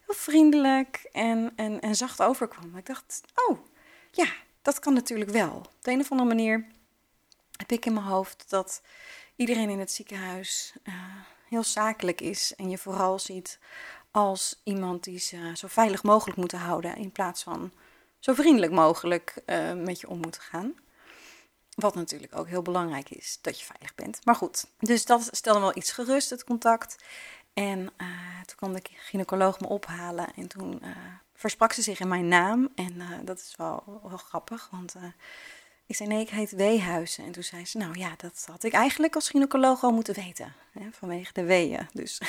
heel 0.06 0.14
vriendelijk 0.14 1.09
en, 1.12 1.52
en, 1.56 1.80
en 1.80 1.94
zacht 1.94 2.23
overkwam. 2.23 2.76
Ik 2.76 2.87
dacht, 2.87 3.21
oh, 3.35 3.59
ja, 4.11 4.26
dat 4.62 4.78
kan 4.78 4.94
natuurlijk 4.94 5.30
wel. 5.30 5.54
Op 5.54 5.71
de 5.80 5.90
een 5.90 6.00
of 6.00 6.11
andere 6.11 6.28
manier 6.28 6.66
heb 7.56 7.73
ik 7.73 7.87
in 7.87 7.92
mijn 7.92 8.06
hoofd 8.06 8.44
dat 8.49 8.82
iedereen 9.37 9.71
in 9.71 9.78
het 9.78 9.92
ziekenhuis 9.92 10.73
uh, 10.85 10.94
heel 11.49 11.64
zakelijk 11.64 12.21
is 12.21 12.54
en 12.56 12.71
je 12.71 12.78
vooral 12.78 13.18
ziet 13.18 13.59
als 14.11 14.61
iemand 14.64 15.04
die 15.04 15.18
ze 15.18 15.52
zo 15.54 15.66
veilig 15.66 16.02
mogelijk 16.02 16.38
moeten 16.38 16.59
houden 16.59 16.97
in 16.97 17.12
plaats 17.12 17.42
van 17.42 17.73
zo 18.18 18.35
vriendelijk 18.35 18.73
mogelijk 18.73 19.35
uh, 19.47 19.73
met 19.73 20.00
je 20.00 20.09
om 20.09 20.21
moeten 20.21 20.40
gaan. 20.40 20.75
Wat 21.75 21.94
natuurlijk 21.94 22.38
ook 22.38 22.49
heel 22.49 22.62
belangrijk 22.62 23.11
is, 23.11 23.38
dat 23.40 23.61
je 23.61 23.66
veilig 23.66 23.94
bent. 23.94 24.25
Maar 24.25 24.35
goed, 24.35 24.66
dus 24.78 25.04
dat 25.04 25.28
stelde 25.30 25.61
wel 25.61 25.76
iets 25.76 25.92
gerust, 25.92 26.30
het 26.30 26.44
contact. 26.44 26.97
En 27.54 27.78
uh, 27.78 28.40
toen 28.47 28.56
kwam 28.56 28.73
de 28.73 28.82
gynaecoloog 28.82 29.61
me 29.61 29.66
ophalen 29.66 30.35
en 30.37 30.49
toen 30.49 30.78
uh, 30.82 30.88
versprak 31.35 31.73
ze 31.73 31.82
zich 31.82 32.00
in 32.00 32.09
mijn 32.09 32.28
naam. 32.28 32.68
En 32.75 32.94
uh, 32.94 33.09
dat 33.25 33.38
is 33.38 33.54
wel, 33.56 34.00
grappig, 34.16 34.68
want 34.71 34.94
ik 35.87 35.97
zei 35.97 36.09
nee, 36.09 36.21
ik 36.21 36.30
heet 36.30 36.50
Weehuizen. 36.50 37.25
En 37.25 37.32
toen 37.32 37.42
zei 37.42 37.66
ze, 37.66 37.78
nou 37.78 37.99
ja, 37.99 38.14
dat 38.16 38.47
had 38.50 38.64
ik 38.64 38.73
eigenlijk 38.73 39.14
als 39.14 39.28
gynaecoloog 39.28 39.82
al 39.82 39.92
moeten 39.92 40.14
weten, 40.14 40.54
hè, 40.73 40.88
vanwege 40.92 41.32
de 41.32 41.44
weeën. 41.44 41.88
Dus 41.92 42.21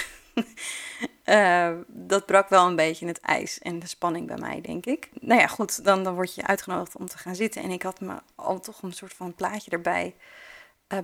dat 1.87 2.25
brak 2.25 2.49
wel 2.49 2.67
een 2.67 2.75
beetje 2.75 3.07
het 3.07 3.19
ijs 3.19 3.59
en 3.59 3.79
de 3.79 3.87
spanning 3.87 4.27
bij 4.27 4.37
mij, 4.37 4.61
denk 4.61 4.85
ik. 4.85 5.09
Nou 5.21 5.39
ja, 5.39 5.47
goed, 5.47 5.83
dan, 5.83 6.03
dan 6.03 6.13
word 6.13 6.35
je 6.35 6.47
uitgenodigd 6.47 6.95
om 6.95 7.07
te 7.07 7.17
gaan 7.17 7.35
zitten. 7.35 7.63
En 7.63 7.69
ik 7.69 7.83
had 7.83 7.99
me 7.99 8.15
al 8.35 8.59
toch 8.59 8.81
een 8.81 8.93
soort 8.93 9.13
van 9.13 9.35
plaatje 9.35 9.71
erbij 9.71 10.15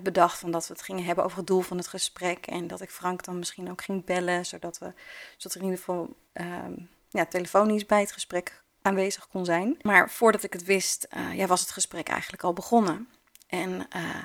bedacht 0.01 0.39
van 0.39 0.51
dat 0.51 0.67
we 0.67 0.73
het 0.73 0.81
gingen 0.81 1.03
hebben 1.03 1.23
over 1.23 1.37
het 1.37 1.47
doel 1.47 1.61
van 1.61 1.77
het 1.77 1.87
gesprek. 1.87 2.47
En 2.47 2.67
dat 2.67 2.81
ik 2.81 2.89
Frank 2.89 3.23
dan 3.23 3.37
misschien 3.37 3.71
ook 3.71 3.81
ging 3.81 4.05
bellen, 4.05 4.45
zodat, 4.45 4.77
we, 4.77 4.93
zodat 5.37 5.53
er 5.53 5.61
in 5.61 5.65
ieder 5.65 5.79
geval 5.79 6.15
uh, 6.33 6.77
ja, 7.09 7.25
telefonisch 7.25 7.85
bij 7.85 7.99
het 7.99 8.11
gesprek 8.11 8.63
aanwezig 8.81 9.27
kon 9.27 9.45
zijn. 9.45 9.77
Maar 9.81 10.09
voordat 10.09 10.43
ik 10.43 10.53
het 10.53 10.63
wist, 10.63 11.07
uh, 11.17 11.33
ja, 11.33 11.47
was 11.47 11.61
het 11.61 11.71
gesprek 11.71 12.07
eigenlijk 12.07 12.43
al 12.43 12.53
begonnen. 12.53 13.09
En 13.47 13.87
uh, 13.95 14.23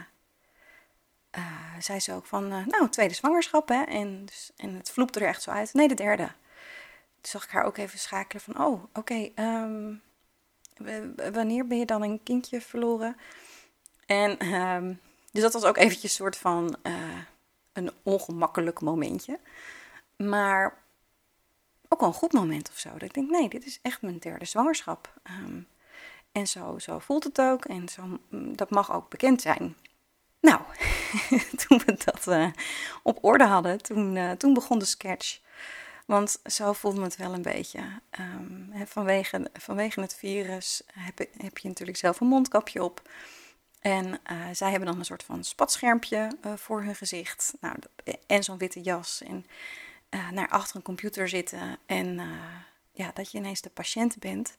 zei 1.79 2.01
ze 2.01 2.13
ook 2.13 2.27
van, 2.27 2.49
nou, 2.49 2.89
tweede 2.89 3.15
zwangerschap, 3.15 3.69
hè. 3.69 3.83
En, 3.83 4.25
dus, 4.25 4.51
en 4.57 4.75
het 4.75 4.91
vloepte 4.91 5.21
er 5.21 5.27
echt 5.27 5.43
zo 5.43 5.51
uit. 5.51 5.75
Nee, 5.75 5.89
de 5.89 5.95
derde. 5.95 6.27
Toen 7.21 7.33
zag 7.33 7.45
ik 7.45 7.51
haar 7.51 7.65
ook 7.65 7.77
even 7.77 7.99
schakelen 7.99 8.43
van, 8.43 8.61
oh, 8.61 8.85
oké, 8.93 9.31
um, 9.35 10.03
wanneer 11.33 11.67
ben 11.67 11.79
je 11.79 11.87
dan 11.87 12.03
een 12.03 12.23
kindje 12.23 12.61
verloren? 12.61 13.17
En 14.07 14.55
um, 14.55 15.01
dus 15.35 15.43
dat 15.43 15.53
was 15.53 15.65
ook 15.65 15.77
eventjes 15.77 16.03
een 16.03 16.09
soort 16.09 16.37
van 16.37 16.77
uh, 16.83 16.95
een 17.73 17.91
ongemakkelijk 18.03 18.81
momentje. 18.81 19.39
Maar 20.17 20.83
ook 21.89 22.01
wel 22.01 22.09
een 22.09 22.15
goed 22.15 22.33
moment 22.33 22.69
of 22.69 22.79
zo. 22.79 22.93
Dat 22.93 23.03
ik 23.03 23.15
denk, 23.15 23.31
nee, 23.31 23.49
dit 23.49 23.67
is 23.67 23.79
echt 23.83 24.03
mijn 24.03 24.19
derde 24.19 24.45
zwangerschap. 24.45 25.13
Um, 25.31 25.67
en 26.33 26.47
zo, 26.47 26.79
zo 26.79 26.99
voelt 26.99 27.25
het 27.25 27.41
ook. 27.41 27.65
En 27.65 27.89
zo, 27.89 28.03
mm, 28.29 28.57
dat 28.57 28.71
mag 28.71 28.93
ook 28.93 29.09
bekend 29.09 29.43
zijn. 29.43 29.77
Nou, 30.41 30.61
toen 31.67 31.83
we 31.87 31.97
dat 32.05 32.27
uh, 32.27 32.51
op 33.03 33.25
orde 33.25 33.45
hadden, 33.45 33.83
toen, 33.83 34.17
uh, 34.17 34.31
toen 34.31 34.55
begon 34.55 34.79
de 34.79 34.85
sketch. 34.85 35.41
Want 36.07 36.41
zo 36.45 36.73
voelde 36.73 37.03
het 37.03 37.17
wel 37.17 37.33
een 37.33 37.43
beetje. 37.43 37.81
Um, 38.21 38.73
vanwege, 38.87 39.51
vanwege 39.53 40.01
het 40.01 40.15
virus 40.15 40.83
heb, 40.93 41.19
heb 41.37 41.59
je 41.59 41.69
natuurlijk 41.69 41.99
zelf 41.99 42.21
een 42.21 42.27
mondkapje 42.27 42.83
op. 42.85 43.03
En 43.85 44.07
uh, 44.07 44.47
zij 44.53 44.71
hebben 44.71 44.89
dan 44.89 44.99
een 44.99 45.05
soort 45.05 45.23
van 45.23 45.45
spatschermpje 45.45 46.37
uh, 46.47 46.53
voor 46.57 46.83
hun 46.83 46.95
gezicht. 46.95 47.55
Nou, 47.61 47.77
en 48.27 48.45
zo'n 48.45 48.59
witte 48.59 48.81
jas. 48.81 49.23
En 49.23 49.47
uh, 50.11 50.31
naar 50.31 50.49
achter 50.49 50.77
een 50.77 50.83
computer 50.83 51.29
zitten. 51.29 51.79
En 51.87 52.21
ja, 52.93 53.11
dat 53.15 53.31
je 53.31 53.39
ineens 53.39 53.61
de 53.61 53.71
patiënt 53.71 54.19
bent. 54.19 54.57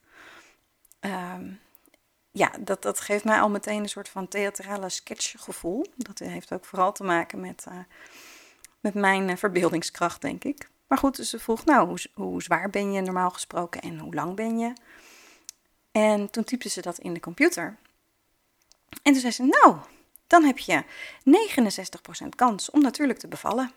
Um, 0.99 1.59
ja, 2.31 2.51
dat, 2.59 2.81
dat 2.81 2.99
geeft 2.99 3.23
mij 3.23 3.39
al 3.39 3.49
meteen 3.49 3.79
een 3.79 3.89
soort 3.89 4.09
van 4.09 4.27
theatrale 4.27 4.89
sketchgevoel. 4.89 5.85
Dat 5.95 6.19
heeft 6.19 6.53
ook 6.53 6.65
vooral 6.65 6.91
te 6.91 7.03
maken 7.03 7.39
met, 7.39 7.65
met 8.79 8.93
mijn 8.93 9.37
verbeeldingskracht, 9.37 10.21
denk 10.21 10.43
ik. 10.43 10.69
Maar 10.87 10.97
goed, 10.97 11.15
dus 11.15 11.29
ze 11.29 11.39
vroeg, 11.39 11.65
nou, 11.65 11.87
hoe, 11.87 11.99
hoe 12.13 12.43
zwaar 12.43 12.69
ben 12.69 12.91
je 12.91 13.01
normaal 13.01 13.31
gesproken 13.31 13.81
en 13.81 13.99
hoe 13.99 14.13
lang 14.13 14.35
ben 14.35 14.57
je? 14.57 14.73
En 15.91 16.29
toen 16.29 16.43
typte 16.43 16.69
ze 16.69 16.81
dat 16.81 16.97
in 16.97 17.13
de 17.13 17.19
computer. 17.19 17.77
En 19.03 19.11
toen 19.11 19.21
zei 19.21 19.31
ze, 19.31 19.43
nou, 19.43 19.77
dan 20.27 20.43
heb 20.43 20.57
je 20.57 20.83
69% 22.25 22.29
kans 22.35 22.69
om 22.69 22.81
natuurlijk 22.81 23.19
te 23.19 23.27
bevallen. 23.27 23.71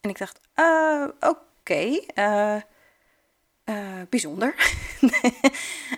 En 0.00 0.10
ik 0.10 0.18
dacht, 0.18 0.40
uh, 0.56 1.08
oké, 1.20 2.00
uh, 2.14 2.60
uh, 3.64 4.02
bijzonder. 4.10 4.74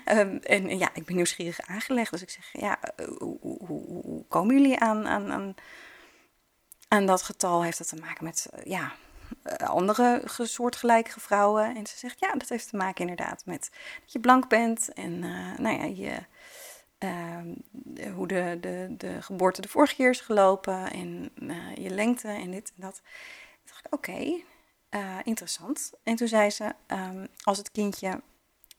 um, 0.07 0.39
en 0.57 0.79
ja, 0.79 0.91
ik 0.95 1.05
ben 1.05 1.15
nieuwsgierig 1.15 1.61
aangelegd, 1.61 2.11
dus 2.11 2.23
ik 2.23 2.31
zeg, 2.31 2.49
ja, 2.53 2.79
hoe, 3.19 3.39
hoe, 3.41 4.03
hoe, 4.03 4.25
komen 4.29 4.55
jullie 4.55 4.79
aan, 4.79 5.09
aan, 5.09 5.33
aan, 5.33 5.55
aan 6.89 7.07
dat 7.07 7.23
getal? 7.23 7.63
Heeft 7.63 7.79
dat 7.79 7.89
te 7.89 7.97
maken 7.97 8.25
met, 8.25 8.49
ja, 8.65 8.93
andere 9.57 10.23
soortgelijke 10.27 11.21
vrouwen? 11.21 11.77
En 11.77 11.87
ze 11.87 11.97
zegt, 11.97 12.21
ja, 12.21 12.33
dat 12.33 12.49
heeft 12.49 12.69
te 12.69 12.77
maken 12.77 13.09
inderdaad 13.09 13.43
met 13.47 13.71
dat 14.01 14.13
je 14.13 14.21
blank 14.21 14.49
bent 14.49 14.93
en, 14.93 15.19
nou 15.59 15.77
ja, 15.79 15.85
je 15.85 16.19
uh, 16.99 17.38
hoe 18.14 18.26
de, 18.26 18.59
de, 18.61 18.95
de 18.97 19.23
geboorte 19.23 19.61
de 19.61 19.69
vorige 19.69 19.95
keer 19.95 20.11
is 20.11 20.21
gelopen 20.21 20.90
en 20.90 21.31
uh, 21.43 21.76
je 21.76 21.90
lengte 21.90 22.28
en 22.28 22.50
dit 22.50 22.73
en 22.76 22.83
dat. 22.83 22.95
Toen 22.95 23.64
dacht 23.64 23.87
ik, 23.87 23.95
oké, 23.95 24.43
uh, 24.90 25.17
interessant. 25.23 25.93
En 26.02 26.17
toen 26.17 26.28
zei 26.28 26.50
ze, 26.50 26.75
um, 26.87 27.28
als 27.43 27.59
het 27.59 27.71
kindje 27.71 28.21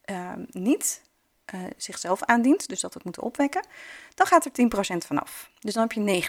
um, 0.05 0.45
niet 0.51 1.01
uh, 1.53 1.61
zichzelf 1.77 2.23
aandient, 2.23 2.67
dus 2.67 2.81
dat 2.81 2.89
we 2.89 2.95
het 2.95 3.05
moeten 3.05 3.23
opwekken, 3.23 3.65
dan 4.15 4.27
gaat 4.27 4.45
er 4.45 4.51
10% 4.51 4.97
vanaf. 4.97 5.51
Dus 5.59 5.73
dan 5.73 5.83
heb 5.83 5.91
je 5.91 6.27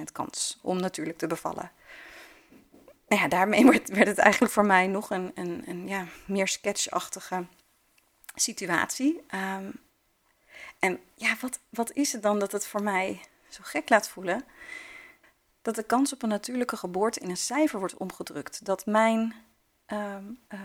59% 0.00 0.02
kans 0.12 0.58
om 0.62 0.80
natuurlijk 0.80 1.18
te 1.18 1.26
bevallen. 1.26 1.70
Nou 3.08 3.22
ja, 3.22 3.28
daarmee 3.28 3.64
werd, 3.70 3.88
werd 3.88 4.06
het 4.06 4.18
eigenlijk 4.18 4.52
voor 4.52 4.66
mij 4.66 4.86
nog 4.86 5.10
een, 5.10 5.30
een, 5.34 5.62
een 5.66 5.88
ja, 5.88 6.06
meer 6.26 6.48
sketchachtige 6.48 7.46
situatie. 8.34 9.20
En 10.80 11.00
ja, 11.14 11.36
wat, 11.40 11.60
wat 11.68 11.92
is 11.92 12.12
het 12.12 12.22
dan 12.22 12.38
dat 12.38 12.52
het 12.52 12.66
voor 12.66 12.82
mij 12.82 13.20
zo 13.48 13.60
gek 13.62 13.88
laat 13.88 14.08
voelen? 14.08 14.44
Dat 15.62 15.74
de 15.74 15.82
kans 15.82 16.12
op 16.12 16.22
een 16.22 16.28
natuurlijke 16.28 16.76
geboorte 16.76 17.20
in 17.20 17.30
een 17.30 17.36
cijfer 17.36 17.78
wordt 17.78 17.96
omgedrukt. 17.96 18.64
Dat 18.64 18.86
mijn 18.86 19.34
um, 19.86 20.40
uh, 20.48 20.60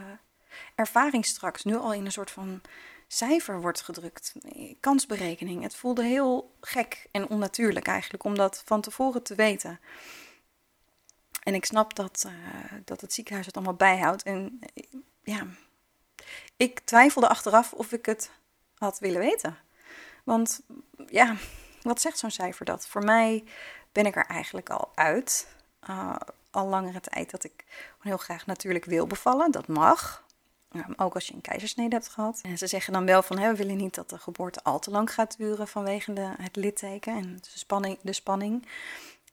ervaring 0.75 1.25
straks 1.25 1.63
nu 1.63 1.75
al 1.75 1.93
in 1.93 2.05
een 2.05 2.12
soort 2.12 2.31
van 2.31 2.62
cijfer 3.07 3.62
wordt 3.62 3.81
gedrukt. 3.81 4.34
Kansberekening. 4.79 5.63
Het 5.63 5.75
voelde 5.75 6.03
heel 6.03 6.55
gek 6.62 7.07
en 7.12 7.27
onnatuurlijk 7.27 7.88
eigenlijk 7.88 8.24
om 8.24 8.36
dat 8.36 8.63
van 8.65 8.81
tevoren 8.81 9.24
te 9.24 9.36
weten. 9.36 9.79
En 11.43 11.53
ik 11.53 11.65
snap 11.65 11.95
dat, 11.95 12.29
dat 12.86 13.01
het 13.01 13.13
ziekenhuis 13.13 13.45
het 13.45 13.55
allemaal 13.55 13.74
bijhoudt. 13.74 14.24
En 14.24 14.60
ja, 15.24 15.48
ik 16.57 16.79
twijfelde 16.79 17.27
achteraf 17.27 17.74
of 17.74 17.91
ik 17.91 18.05
het 18.05 18.31
had 18.77 19.00
willen 19.00 19.19
weten. 19.19 19.57
Want 20.25 20.62
ja, 21.08 21.36
wat 21.82 22.01
zegt 22.01 22.17
zo'n 22.17 22.32
cijfer 22.32 22.65
dat? 22.65 22.88
Voor 22.88 23.03
mij 23.03 23.44
ben 23.91 24.05
ik 24.05 24.15
er 24.15 24.25
eigenlijk 24.25 24.70
al 24.70 24.91
uit. 24.96 25.48
Uh, 25.89 26.15
al 26.51 26.67
langere 26.67 27.00
tijd 27.00 27.32
dat 27.32 27.44
ik 27.44 27.65
heel 28.00 28.17
graag 28.17 28.46
natuurlijk 28.46 28.86
wil 28.86 29.08
bevallen. 29.08 29.51
Dat 29.51 29.67
mag. 29.67 30.24
ook 30.96 31.13
als 31.13 31.27
je 31.27 31.34
een 31.34 31.41
keizersnede 31.41 31.96
hebt 31.96 32.08
gehad. 32.08 32.39
En 32.41 32.58
ze 32.58 32.67
zeggen 32.67 32.94
dan 32.94 33.05
wel 33.05 33.22
van 33.22 33.38
hè, 33.38 33.50
we 33.51 33.58
willen 33.58 33.77
niet 33.77 33.96
dat 33.96 34.10
de 34.10 34.17
geboorte 34.17 34.63
al 34.63 34.79
te 34.79 34.91
lang 34.91 35.13
gaat 35.13 35.38
duren 35.38 35.67
vanwege 35.67 36.13
de, 36.13 36.34
het 36.38 36.55
litteken 36.55 37.13
en 37.13 37.36
de 37.36 37.60
spanning, 37.60 37.98
de 38.01 38.13
spanning 38.13 38.67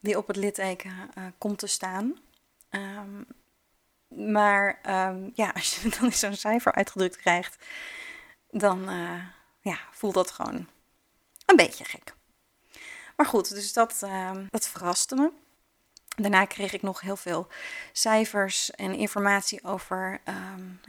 die 0.01 0.17
op 0.17 0.27
het 0.27 0.37
litteken 0.37 0.93
uh, 1.19 1.25
komt 1.39 1.59
te 1.59 1.67
staan. 1.67 2.19
Um, 2.71 3.27
maar 4.09 4.81
um, 5.09 5.31
ja, 5.35 5.51
als 5.55 5.77
je 5.77 5.89
dan 6.01 6.13
zo'n 6.13 6.37
cijfer 6.37 6.73
uitgedrukt 6.73 7.17
krijgt, 7.17 7.65
dan 8.51 8.91
uh, 8.91 9.25
ja, 9.61 9.79
voelt 9.91 10.15
dat 10.15 10.31
gewoon 10.31 10.69
een 11.47 11.57
beetje 11.57 11.85
gek. 11.85 12.15
Maar 13.17 13.27
goed, 13.27 13.55
dus 13.55 13.73
dat, 13.73 14.01
uh, 14.05 14.31
dat 14.51 14.69
verraste 14.69 15.15
me. 15.15 15.31
Daarna 16.17 16.45
kreeg 16.45 16.73
ik 16.73 16.83
nog 16.83 17.01
heel 17.01 17.17
veel 17.17 17.47
cijfers 17.93 18.71
en 18.71 18.95
informatie 18.95 19.65
over 19.65 20.21
um, 20.29 20.81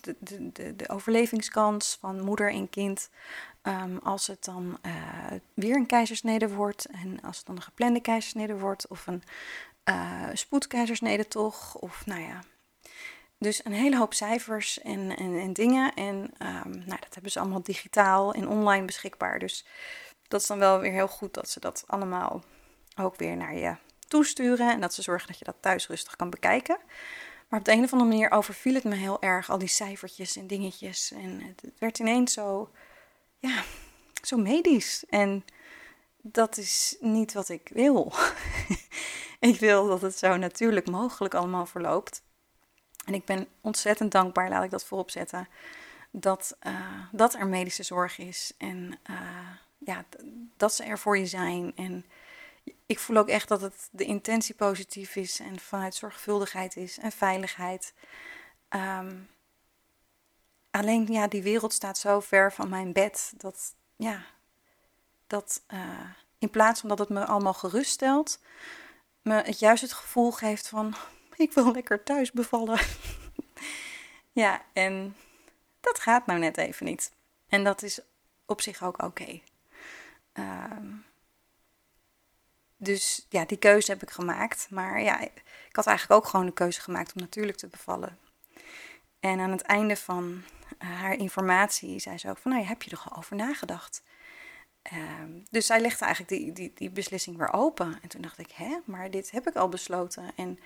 de, 0.00 0.16
de, 0.18 0.76
de, 0.76 0.88
overlevingskans 0.88 1.96
van 2.00 2.20
moeder 2.24 2.52
en 2.52 2.70
kind. 2.70 3.10
Um, 3.62 3.98
als 3.98 4.26
het 4.26 4.44
dan 4.44 4.78
uh, 4.86 4.92
weer 5.54 5.76
een 5.76 5.86
keizersnede 5.86 6.48
wordt 6.48 6.84
en 6.84 7.20
als 7.20 7.36
het 7.36 7.46
dan 7.46 7.56
een 7.56 7.62
geplande 7.62 8.00
keizersnede 8.00 8.58
wordt 8.58 8.88
of 8.88 9.06
een 9.06 9.22
uh, 9.84 10.28
spoedkeizersnede 10.32 11.28
toch. 11.28 11.74
Of 11.74 12.06
nou 12.06 12.20
ja, 12.20 12.40
dus 13.38 13.64
een 13.64 13.72
hele 13.72 13.96
hoop 13.96 14.14
cijfers 14.14 14.80
en, 14.80 15.16
en, 15.16 15.38
en 15.38 15.52
dingen. 15.52 15.94
En 15.94 16.16
um, 16.16 16.70
nou, 16.70 17.00
dat 17.00 17.14
hebben 17.14 17.30
ze 17.30 17.40
allemaal 17.40 17.62
digitaal 17.62 18.32
en 18.32 18.48
online 18.48 18.84
beschikbaar. 18.84 19.38
Dus 19.38 19.66
dat 20.28 20.40
is 20.40 20.46
dan 20.46 20.58
wel 20.58 20.80
weer 20.80 20.92
heel 20.92 21.08
goed 21.08 21.34
dat 21.34 21.48
ze 21.48 21.60
dat 21.60 21.84
allemaal 21.86 22.42
ook 22.96 23.16
weer 23.16 23.36
naar 23.36 23.54
je 23.54 23.76
toesturen. 24.08 24.70
En 24.70 24.80
dat 24.80 24.94
ze 24.94 25.02
zorgen 25.02 25.28
dat 25.28 25.38
je 25.38 25.44
dat 25.44 25.56
thuis 25.60 25.86
rustig 25.88 26.16
kan 26.16 26.30
bekijken. 26.30 26.78
Maar 27.48 27.58
op 27.58 27.64
de 27.64 27.72
een 27.72 27.84
of 27.84 27.92
andere 27.92 28.10
manier 28.10 28.30
overviel 28.30 28.74
het 28.74 28.84
me 28.84 28.94
heel 28.94 29.22
erg, 29.22 29.50
al 29.50 29.58
die 29.58 29.68
cijfertjes 29.68 30.36
en 30.36 30.46
dingetjes. 30.46 31.12
En 31.12 31.40
het 31.40 31.72
werd 31.78 31.98
ineens 31.98 32.32
zo, 32.32 32.70
ja, 33.38 33.62
zo 34.22 34.36
medisch. 34.36 35.04
En 35.08 35.44
dat 36.22 36.56
is 36.56 36.96
niet 37.00 37.32
wat 37.32 37.48
ik 37.48 37.70
wil. 37.72 38.12
ik 39.50 39.60
wil 39.60 39.86
dat 39.86 40.02
het 40.02 40.18
zo 40.18 40.36
natuurlijk 40.36 40.90
mogelijk 40.90 41.34
allemaal 41.34 41.66
verloopt. 41.66 42.22
En 43.08 43.14
ik 43.14 43.24
ben 43.24 43.48
ontzettend 43.60 44.12
dankbaar, 44.12 44.48
laat 44.48 44.64
ik 44.64 44.70
dat 44.70 44.84
voorop 44.84 45.10
zetten, 45.10 45.48
dat, 46.10 46.56
uh, 46.66 47.02
dat 47.12 47.34
er 47.34 47.46
medische 47.46 47.82
zorg 47.82 48.18
is. 48.18 48.52
En 48.58 48.98
uh, 49.10 49.48
ja, 49.78 50.04
dat 50.56 50.74
ze 50.74 50.84
er 50.84 50.98
voor 50.98 51.18
je 51.18 51.26
zijn. 51.26 51.72
En 51.76 52.06
ik 52.86 52.98
voel 52.98 53.16
ook 53.16 53.28
echt 53.28 53.48
dat 53.48 53.60
het 53.60 53.88
de 53.90 54.04
intentie 54.04 54.54
positief 54.54 55.16
is 55.16 55.40
en 55.40 55.58
vanuit 55.58 55.94
zorgvuldigheid 55.94 56.76
is 56.76 56.98
en 56.98 57.12
veiligheid. 57.12 57.94
Um, 58.70 59.28
alleen 60.70 61.06
ja, 61.06 61.28
die 61.28 61.42
wereld 61.42 61.72
staat 61.72 61.98
zo 61.98 62.20
ver 62.20 62.52
van 62.52 62.68
mijn 62.68 62.92
bed 62.92 63.32
dat 63.36 63.74
ja, 63.96 64.24
dat 65.26 65.62
uh, 65.74 66.10
in 66.38 66.50
plaats 66.50 66.80
van 66.80 66.88
dat 66.88 66.98
het 66.98 67.08
me 67.08 67.26
allemaal 67.26 67.54
geruststelt, 67.54 68.40
me 69.22 69.34
het 69.34 69.58
juist 69.58 69.82
het 69.82 69.92
gevoel 69.92 70.30
geeft 70.30 70.68
van 70.68 70.94
ik 71.38 71.52
wil 71.52 71.72
lekker 71.72 72.02
thuis 72.02 72.32
bevallen. 72.32 72.80
ja, 74.32 74.62
en 74.72 75.16
dat 75.80 76.00
gaat 76.00 76.26
nou 76.26 76.38
net 76.38 76.56
even 76.56 76.86
niet. 76.86 77.12
En 77.48 77.64
dat 77.64 77.82
is 77.82 78.00
op 78.46 78.60
zich 78.60 78.82
ook 78.82 79.02
oké. 79.02 79.40
Ehm, 80.32 80.86
dus 82.76 83.26
ja, 83.28 83.44
die 83.44 83.58
keuze 83.58 83.90
heb 83.90 84.02
ik 84.02 84.10
gemaakt. 84.10 84.66
Maar 84.70 85.02
ja, 85.02 85.20
ik 85.68 85.76
had 85.76 85.86
eigenlijk 85.86 86.20
ook 86.20 86.30
gewoon 86.30 86.46
de 86.46 86.52
keuze 86.52 86.80
gemaakt 86.80 87.12
om 87.14 87.20
natuurlijk 87.20 87.58
te 87.58 87.66
bevallen. 87.66 88.18
En 89.20 89.40
aan 89.40 89.50
het 89.50 89.62
einde 89.62 89.96
van 89.96 90.42
haar 90.78 91.16
informatie 91.16 91.98
zei 91.98 92.18
ze 92.18 92.30
ook 92.30 92.38
van, 92.38 92.52
nou 92.52 92.64
heb 92.64 92.82
je 92.82 92.90
er 92.90 93.02
al 93.04 93.16
over 93.16 93.36
nagedacht? 93.36 94.02
Ehm, 94.82 95.30
dus 95.50 95.66
zij 95.66 95.80
legde 95.80 96.04
eigenlijk 96.04 96.42
die, 96.42 96.52
die, 96.52 96.72
die 96.74 96.90
beslissing 96.90 97.36
weer 97.36 97.52
open. 97.52 97.98
En 98.02 98.08
toen 98.08 98.22
dacht 98.22 98.38
ik, 98.38 98.50
hè, 98.50 98.78
maar 98.84 99.10
dit 99.10 99.30
heb 99.30 99.48
ik 99.48 99.56
al 99.56 99.68
besloten. 99.68 100.30
En 100.36 100.58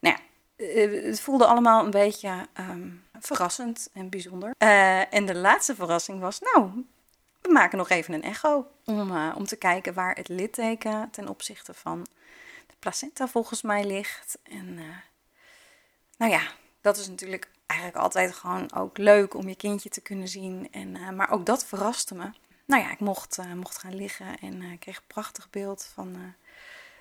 nou 0.00 0.16
ja, 0.16 0.22
eh, 0.64 1.04
het 1.04 1.20
voelde 1.20 1.46
allemaal 1.46 1.84
een 1.84 1.90
beetje 1.90 2.46
um, 2.60 3.04
verrassend 3.20 3.88
en 3.92 4.08
bijzonder. 4.08 4.54
Uh, 4.58 5.14
en 5.14 5.26
de 5.26 5.34
laatste 5.34 5.74
verrassing 5.74 6.20
was, 6.20 6.40
nou, 6.40 6.84
we 7.40 7.52
maken 7.52 7.78
nog 7.78 7.88
even 7.88 8.14
een 8.14 8.22
echo 8.22 8.66
om, 8.84 9.10
uh, 9.10 9.34
om 9.36 9.44
te 9.44 9.56
kijken 9.56 9.94
waar 9.94 10.14
het 10.14 10.28
litteken 10.28 11.10
ten 11.10 11.28
opzichte 11.28 11.74
van 11.74 12.06
de 12.66 12.74
placenta 12.78 13.28
volgens 13.28 13.62
mij 13.62 13.84
ligt. 13.84 14.38
En 14.42 14.78
nou 16.16 16.32
ja, 16.32 16.42
dat 16.80 16.96
is 16.96 17.08
natuurlijk 17.08 17.48
eigenlijk 17.66 18.02
altijd 18.02 18.34
gewoon 18.34 18.74
ook 18.74 18.98
leuk 18.98 19.34
om 19.34 19.48
je 19.48 19.56
kindje 19.56 19.88
te 19.88 20.00
kunnen 20.00 20.28
zien. 20.28 20.68
En, 20.70 21.16
maar 21.16 21.30
ook 21.30 21.46
dat 21.46 21.64
verraste 21.64 22.14
me. 22.14 22.30
Nou 22.64 22.82
ja, 22.82 22.90
ik 22.90 23.00
mocht, 23.00 23.38
mocht 23.54 23.78
gaan 23.78 23.94
liggen 23.94 24.38
en 24.38 24.78
kreeg 24.78 24.96
een 24.96 25.02
prachtig 25.06 25.50
beeld 25.50 25.90
van 25.94 26.34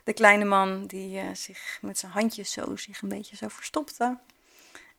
de 0.07 0.13
kleine 0.13 0.45
man 0.45 0.85
die 0.85 1.35
zich 1.35 1.79
met 1.81 1.97
zijn 1.97 2.11
handjes 2.11 2.51
zo 2.51 2.75
zich 2.75 3.01
een 3.01 3.09
beetje 3.09 3.35
zo 3.35 3.47
verstopte. 3.47 4.17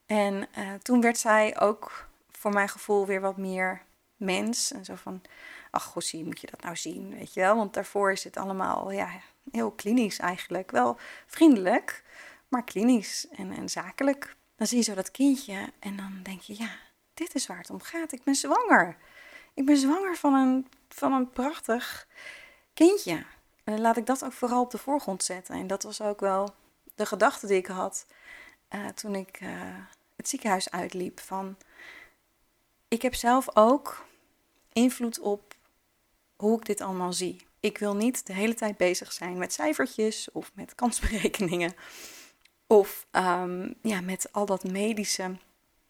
En 0.06 0.48
toen 0.82 1.00
werd 1.00 1.18
zij 1.18 1.60
ook 1.60 2.08
voor 2.30 2.52
mijn 2.52 2.68
gevoel 2.68 3.06
weer 3.06 3.20
wat 3.20 3.36
meer 3.36 3.82
mens. 4.16 4.72
En 4.72 4.84
zo 4.84 4.94
van, 4.94 5.22
ach 5.70 5.84
Gossie, 5.84 6.24
moet 6.24 6.40
je 6.40 6.46
dat 6.50 6.62
nou 6.62 6.76
zien, 6.76 7.14
weet 7.14 7.34
je 7.34 7.40
wel? 7.40 7.56
Want 7.56 7.74
daarvoor 7.74 8.12
is 8.12 8.24
het 8.24 8.36
allemaal 8.36 8.90
ja, 8.90 9.10
heel 9.50 9.70
klinisch 9.70 10.18
eigenlijk. 10.18 10.70
Wel 10.70 10.96
vriendelijk, 11.26 12.02
maar 12.48 12.64
klinisch 12.64 13.26
en, 13.28 13.52
en 13.52 13.68
zakelijk. 13.68 14.36
Dan 14.56 14.66
zie 14.66 14.78
je 14.78 14.84
zo 14.84 14.94
dat 14.94 15.10
kindje 15.10 15.72
en 15.78 15.96
dan 15.96 16.20
denk 16.22 16.40
je, 16.40 16.58
ja, 16.58 16.70
dit 17.14 17.34
is 17.34 17.46
waar 17.46 17.58
het 17.58 17.70
om 17.70 17.80
gaat. 17.80 18.12
Ik 18.12 18.24
ben 18.24 18.34
zwanger. 18.34 18.96
Ik 19.54 19.66
ben 19.66 19.76
zwanger 19.76 20.16
van 20.16 20.34
een, 20.34 20.68
van 20.88 21.12
een 21.12 21.30
prachtig 21.30 22.06
kindje. 22.74 23.24
Laat 23.76 23.96
ik 23.96 24.06
dat 24.06 24.24
ook 24.24 24.32
vooral 24.32 24.62
op 24.62 24.70
de 24.70 24.78
voorgrond 24.78 25.22
zetten. 25.22 25.54
En 25.54 25.66
dat 25.66 25.82
was 25.82 26.00
ook 26.00 26.20
wel 26.20 26.54
de 26.94 27.06
gedachte 27.06 27.46
die 27.46 27.56
ik 27.56 27.66
had 27.66 28.06
uh, 28.74 28.86
toen 28.86 29.14
ik 29.14 29.40
uh, 29.40 29.50
het 30.16 30.28
ziekenhuis 30.28 30.70
uitliep. 30.70 31.20
Van, 31.20 31.56
ik 32.88 33.02
heb 33.02 33.14
zelf 33.14 33.56
ook 33.56 34.06
invloed 34.72 35.18
op 35.18 35.54
hoe 36.36 36.58
ik 36.58 36.66
dit 36.66 36.80
allemaal 36.80 37.12
zie. 37.12 37.46
Ik 37.60 37.78
wil 37.78 37.96
niet 37.96 38.26
de 38.26 38.32
hele 38.32 38.54
tijd 38.54 38.76
bezig 38.76 39.12
zijn 39.12 39.38
met 39.38 39.52
cijfertjes 39.52 40.28
of 40.32 40.50
met 40.54 40.74
kansberekeningen. 40.74 41.74
Of 42.66 43.06
um, 43.12 43.74
ja, 43.82 44.00
met 44.00 44.32
al 44.32 44.46
dat 44.46 44.64
medische 44.64 45.36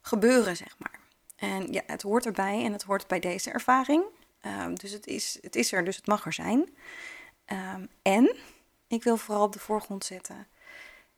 gebeuren, 0.00 0.56
zeg 0.56 0.76
maar. 0.78 1.00
En 1.36 1.72
ja, 1.72 1.82
het 1.86 2.02
hoort 2.02 2.26
erbij 2.26 2.64
en 2.64 2.72
het 2.72 2.82
hoort 2.82 3.06
bij 3.06 3.20
deze 3.20 3.50
ervaring. 3.50 4.02
Um, 4.46 4.74
dus 4.74 4.90
het 4.90 5.06
is, 5.06 5.38
het 5.40 5.56
is 5.56 5.72
er, 5.72 5.84
dus 5.84 5.96
het 5.96 6.06
mag 6.06 6.24
er 6.24 6.32
zijn. 6.32 6.68
Um, 7.52 7.88
en 8.02 8.36
ik 8.86 9.02
wil 9.02 9.16
vooral 9.16 9.44
op 9.44 9.52
de 9.52 9.58
voorgrond 9.58 10.04
zetten 10.04 10.46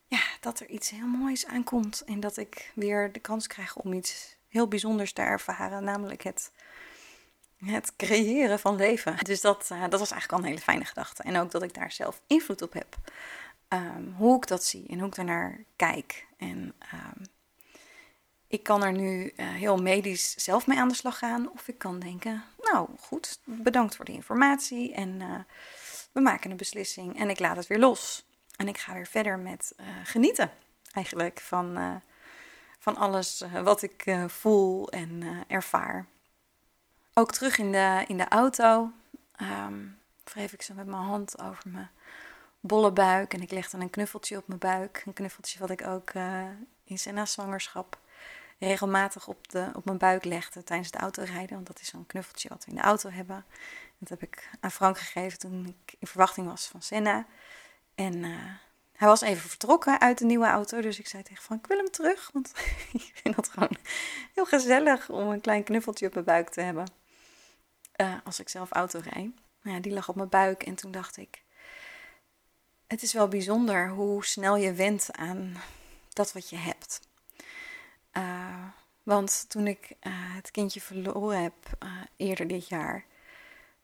ja, 0.06 0.22
dat 0.40 0.60
er 0.60 0.68
iets 0.68 0.90
heel 0.90 1.06
moois 1.06 1.46
aankomt. 1.46 2.02
En 2.04 2.20
dat 2.20 2.36
ik 2.36 2.72
weer 2.74 3.12
de 3.12 3.20
kans 3.20 3.46
krijg 3.46 3.76
om 3.76 3.92
iets 3.92 4.36
heel 4.48 4.68
bijzonders 4.68 5.12
te 5.12 5.22
ervaren. 5.22 5.84
Namelijk 5.84 6.22
het 6.22 6.50
het 7.64 7.96
creëren 7.96 8.58
van 8.58 8.76
leven. 8.76 9.16
Dus 9.22 9.40
dat, 9.40 9.68
uh, 9.72 9.80
dat 9.88 10.00
was 10.00 10.10
eigenlijk 10.10 10.32
al 10.32 10.38
een 10.38 10.44
hele 10.44 10.64
fijne 10.64 10.84
gedachte. 10.84 11.22
En 11.22 11.36
ook 11.36 11.50
dat 11.50 11.62
ik 11.62 11.74
daar 11.74 11.92
zelf 11.92 12.20
invloed 12.26 12.62
op 12.62 12.72
heb. 12.72 12.96
Um, 13.68 14.14
hoe 14.16 14.36
ik 14.36 14.46
dat 14.46 14.64
zie 14.64 14.86
en 14.88 14.98
hoe 14.98 15.08
ik 15.08 15.14
daarnaar 15.14 15.64
kijk. 15.76 16.26
En 16.36 16.74
um, 16.92 17.26
ik 18.46 18.62
kan 18.62 18.82
er 18.82 18.92
nu 18.92 19.32
uh, 19.36 19.48
heel 19.48 19.76
medisch 19.76 20.34
zelf 20.34 20.66
mee 20.66 20.78
aan 20.78 20.88
de 20.88 20.94
slag 20.94 21.18
gaan. 21.18 21.50
Of 21.52 21.68
ik 21.68 21.78
kan 21.78 21.98
denken, 21.98 22.44
nou 22.60 22.88
goed, 22.98 23.40
bedankt 23.44 23.96
voor 23.96 24.04
de 24.04 24.12
informatie. 24.12 24.94
En 24.94 25.20
uh, 25.20 25.38
we 26.12 26.20
maken 26.20 26.50
een 26.50 26.56
beslissing 26.56 27.18
en 27.18 27.30
ik 27.30 27.38
laat 27.38 27.56
het 27.56 27.66
weer 27.66 27.78
los. 27.78 28.24
En 28.56 28.68
ik 28.68 28.78
ga 28.78 28.92
weer 28.92 29.06
verder 29.06 29.38
met 29.38 29.74
genieten 30.04 30.50
eigenlijk 30.92 31.40
van, 31.40 32.00
van 32.78 32.96
alles 32.96 33.44
wat 33.62 33.82
ik 33.82 34.16
voel 34.26 34.90
en 34.90 35.22
ervaar. 35.48 36.06
Ook 37.14 37.32
terug 37.32 37.58
in 37.58 37.72
de, 37.72 38.04
in 38.06 38.16
de 38.16 38.28
auto 38.28 38.90
um, 39.40 39.98
wreef 40.24 40.52
ik 40.52 40.62
zo 40.62 40.74
met 40.74 40.86
mijn 40.86 41.02
hand 41.02 41.40
over 41.40 41.70
mijn 41.70 41.90
bolle 42.60 42.92
buik. 42.92 43.34
En 43.34 43.42
ik 43.42 43.50
legde 43.50 43.78
een 43.78 43.90
knuffeltje 43.90 44.36
op 44.36 44.46
mijn 44.46 44.58
buik. 44.58 45.02
Een 45.06 45.12
knuffeltje 45.12 45.58
wat 45.58 45.70
ik 45.70 45.86
ook 45.86 46.10
in 46.84 46.98
Senna's 46.98 47.32
zwangerschap 47.32 47.98
regelmatig 48.58 49.28
op, 49.28 49.48
de, 49.48 49.70
op 49.74 49.84
mijn 49.84 49.98
buik 49.98 50.24
legde 50.24 50.64
tijdens 50.64 50.90
het 50.90 51.00
autorijden. 51.00 51.54
Want 51.54 51.66
dat 51.66 51.80
is 51.80 51.88
zo'n 51.88 52.06
knuffeltje 52.06 52.48
wat 52.48 52.64
we 52.64 52.70
in 52.70 52.76
de 52.76 52.82
auto 52.82 53.10
hebben. 53.10 53.44
Dat 54.00 54.08
heb 54.08 54.22
ik 54.22 54.50
aan 54.60 54.70
Frank 54.70 54.98
gegeven 54.98 55.38
toen 55.38 55.66
ik 55.66 55.94
in 55.98 56.06
verwachting 56.06 56.46
was 56.46 56.66
van 56.66 56.82
Senna. 56.82 57.26
En 57.94 58.14
uh, 58.14 58.54
hij 58.92 59.08
was 59.08 59.20
even 59.20 59.48
vertrokken 59.48 60.00
uit 60.00 60.18
de 60.18 60.24
nieuwe 60.24 60.46
auto. 60.46 60.80
Dus 60.80 60.98
ik 60.98 61.08
zei 61.08 61.22
tegen 61.22 61.42
van, 61.42 61.56
ik 61.56 61.66
wil 61.66 61.76
hem 61.76 61.90
terug. 61.90 62.30
Want 62.32 62.52
ik 62.92 63.10
vind 63.14 63.36
dat 63.36 63.48
gewoon 63.48 63.76
heel 64.34 64.46
gezellig 64.46 65.08
om 65.08 65.28
een 65.28 65.40
klein 65.40 65.64
knuffeltje 65.64 66.06
op 66.06 66.12
mijn 66.12 66.24
buik 66.24 66.48
te 66.48 66.60
hebben. 66.60 66.86
Uh, 67.96 68.14
als 68.24 68.40
ik 68.40 68.48
zelf 68.48 68.70
auto 68.70 69.00
rijd. 69.04 69.30
Ja, 69.62 69.80
die 69.80 69.92
lag 69.92 70.08
op 70.08 70.14
mijn 70.14 70.28
buik 70.28 70.62
en 70.62 70.74
toen 70.74 70.90
dacht 70.90 71.16
ik... 71.16 71.42
Het 72.86 73.02
is 73.02 73.12
wel 73.12 73.28
bijzonder 73.28 73.88
hoe 73.88 74.24
snel 74.24 74.56
je 74.56 74.72
went 74.72 75.08
aan 75.12 75.56
dat 76.08 76.32
wat 76.32 76.48
je 76.48 76.56
hebt. 76.56 77.00
Uh, 78.12 78.64
want 79.02 79.44
toen 79.48 79.66
ik 79.66 79.92
het 80.08 80.50
kindje 80.50 80.80
verloren 80.80 81.42
heb 81.42 81.54
eerder 82.16 82.46
dit 82.46 82.68
jaar... 82.68 83.04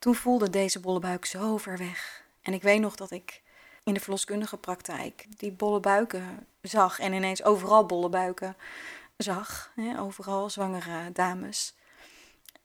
Toen 0.07 0.15
voelde 0.15 0.51
deze 0.51 0.81
bolle 0.81 0.99
buik 0.99 1.25
zo 1.25 1.57
ver 1.57 1.79
weg. 1.79 2.25
En 2.43 2.53
ik 2.53 2.63
weet 2.63 2.81
nog 2.81 2.95
dat 2.95 3.11
ik 3.11 3.43
in 3.85 3.95
de 3.95 4.01
verloskundige 4.01 4.57
praktijk 4.57 5.27
die 5.37 5.53
bolle 5.53 5.81
buiken 5.81 6.47
zag 6.63 6.99
en 6.99 7.13
ineens 7.13 7.43
overal 7.43 7.87
bolle 7.87 8.09
buiken 8.09 8.57
zag. 9.17 9.73
Hè, 9.75 10.01
overal 10.01 10.51
zwangere 10.51 11.13
dames. 11.13 11.75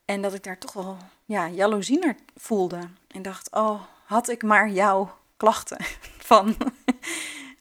En 0.06 0.21
dat 0.21 0.34
ik 0.34 0.43
daar 0.43 0.58
toch 0.58 0.73
wel 0.73 0.97
ja, 1.25 1.47
jaloezie 1.47 1.99
naar 1.99 2.15
voelde. 2.36 2.80
En 3.08 3.21
dacht, 3.21 3.51
oh, 3.51 3.82
had 4.06 4.30
ik 4.30 4.43
maar 4.43 4.69
jouw 4.69 5.17
klachten 5.38 5.86
van 6.32 6.56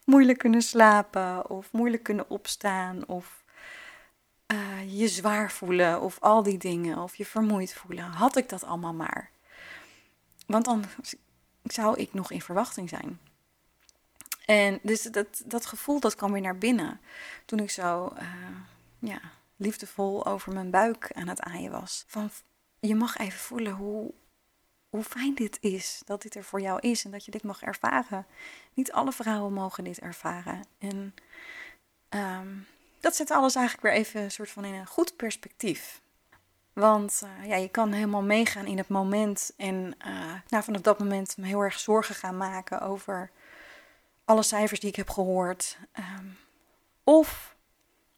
moeilijk 0.04 0.38
kunnen 0.38 0.62
slapen 0.62 1.50
of 1.50 1.72
moeilijk 1.72 2.02
kunnen 2.02 2.30
opstaan 2.30 3.06
of 3.06 3.42
uh, 4.52 4.98
je 4.98 5.08
zwaar 5.08 5.50
voelen 5.50 6.00
of 6.00 6.20
al 6.20 6.42
die 6.42 6.58
dingen 6.58 6.98
of 6.98 7.16
je 7.16 7.26
vermoeid 7.26 7.74
voelen. 7.74 8.04
Had 8.04 8.36
ik 8.36 8.48
dat 8.48 8.64
allemaal 8.64 8.94
maar. 8.94 9.30
Want 10.50 10.64
dan 10.64 10.84
zou 11.62 11.98
ik 11.98 12.14
nog 12.14 12.30
in 12.30 12.42
verwachting 12.42 12.88
zijn. 12.88 13.20
En 14.46 14.78
dus 14.82 15.02
dat, 15.02 15.42
dat 15.46 15.66
gevoel 15.66 16.00
dat 16.00 16.14
kwam 16.14 16.32
weer 16.32 16.40
naar 16.40 16.58
binnen 16.58 17.00
toen 17.44 17.58
ik 17.58 17.70
zo 17.70 18.12
uh, 18.18 18.22
ja, 18.98 19.20
liefdevol 19.56 20.26
over 20.26 20.52
mijn 20.52 20.70
buik 20.70 21.12
aan 21.12 21.28
het 21.28 21.40
aaien 21.40 21.70
was. 21.70 22.04
Van 22.06 22.30
je 22.80 22.94
mag 22.94 23.16
even 23.16 23.38
voelen 23.38 23.72
hoe, 23.72 24.12
hoe 24.88 25.04
fijn 25.04 25.34
dit 25.34 25.58
is, 25.60 26.02
dat 26.04 26.22
dit 26.22 26.34
er 26.34 26.44
voor 26.44 26.60
jou 26.60 26.80
is 26.80 27.04
en 27.04 27.10
dat 27.10 27.24
je 27.24 27.30
dit 27.30 27.42
mag 27.42 27.62
ervaren. 27.62 28.26
Niet 28.74 28.92
alle 28.92 29.12
vrouwen 29.12 29.52
mogen 29.52 29.84
dit 29.84 29.98
ervaren. 29.98 30.64
En 30.78 31.14
um, 32.08 32.66
dat 33.00 33.16
zet 33.16 33.30
alles 33.30 33.54
eigenlijk 33.54 33.86
weer 33.86 34.04
even 34.04 34.22
een 34.22 34.30
soort 34.30 34.50
van 34.50 34.64
in 34.64 34.74
een 34.74 34.86
goed 34.86 35.16
perspectief. 35.16 36.00
Want 36.72 37.20
uh, 37.24 37.48
ja, 37.48 37.56
je 37.56 37.68
kan 37.68 37.92
helemaal 37.92 38.22
meegaan 38.22 38.66
in 38.66 38.78
het 38.78 38.88
moment 38.88 39.52
en 39.56 39.94
uh, 40.06 40.32
nou, 40.48 40.64
vanaf 40.64 40.80
dat 40.80 40.98
moment 40.98 41.36
me 41.36 41.46
heel 41.46 41.60
erg 41.60 41.78
zorgen 41.78 42.14
gaan 42.14 42.36
maken 42.36 42.80
over 42.80 43.30
alle 44.24 44.42
cijfers 44.42 44.80
die 44.80 44.88
ik 44.88 44.96
heb 44.96 45.10
gehoord. 45.10 45.78
Um, 45.98 46.38
of 47.04 47.56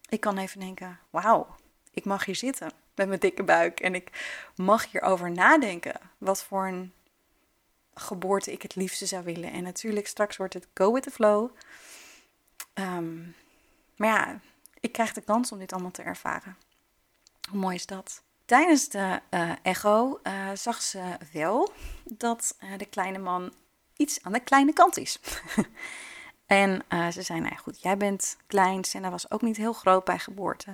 ik 0.09 0.21
kan 0.21 0.39
even 0.39 0.61
denken: 0.61 0.99
wauw, 1.11 1.57
ik 1.91 2.05
mag 2.05 2.25
hier 2.25 2.37
zitten 2.37 2.71
met 2.95 3.09
mijn 3.09 3.21
dikke 3.21 3.43
buik 3.43 3.81
en 3.81 3.95
ik 3.95 4.37
mag 4.57 4.91
hierover 4.91 5.31
nadenken. 5.31 6.01
Wat 6.19 6.45
voor 6.45 6.67
een 6.67 6.93
geboorte 7.95 8.53
ik 8.53 8.63
het 8.63 8.75
liefste 8.75 9.07
zou 9.07 9.25
willen. 9.25 9.53
En 9.53 9.63
natuurlijk, 9.63 10.07
straks 10.07 10.37
wordt 10.37 10.55
het 10.55 10.67
go 10.75 10.93
with 10.93 11.03
the 11.03 11.11
flow. 11.11 11.51
Um, 12.75 13.35
maar 13.97 14.09
ja, 14.09 14.41
ik 14.81 14.93
krijg 14.93 15.13
de 15.13 15.21
kans 15.21 15.53
om 15.53 15.59
dit 15.59 15.73
allemaal 15.73 15.91
te 15.91 16.03
ervaren. 16.03 16.57
Hoe 17.51 17.59
mooi 17.59 17.75
is 17.75 17.87
dat? 17.87 18.23
Tijdens 18.53 18.89
de 18.89 19.21
uh, 19.31 19.53
echo 19.63 20.21
uh, 20.23 20.49
zag 20.55 20.83
ze 20.83 21.03
wel 21.33 21.73
dat 22.05 22.57
uh, 22.61 22.79
de 22.79 22.85
kleine 22.85 23.19
man 23.19 23.53
iets 23.97 24.23
aan 24.23 24.33
de 24.33 24.41
kleine 24.41 24.73
kant 24.73 24.97
is. 24.97 25.19
en 26.47 26.83
ze 27.13 27.23
zei, 27.23 27.41
nou 27.41 27.57
goed, 27.57 27.83
jij 27.83 27.97
bent 27.97 28.37
klein. 28.47 28.85
Senna 28.85 29.11
was 29.11 29.31
ook 29.31 29.43
niet 29.43 29.57
heel 29.57 29.73
groot 29.73 30.05
bij 30.05 30.19
geboorte. 30.19 30.71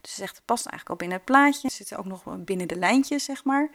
Dus 0.00 0.10
ze 0.10 0.16
zegt, 0.16 0.36
het 0.36 0.44
past 0.44 0.66
eigenlijk 0.66 0.90
al 0.90 0.96
binnen 0.96 1.16
het 1.16 1.26
plaatje. 1.26 1.70
Zitten 1.70 1.98
ook 1.98 2.04
nog 2.04 2.22
binnen 2.38 2.68
de 2.68 2.76
lijntjes, 2.76 3.24
zeg 3.24 3.44
maar. 3.44 3.70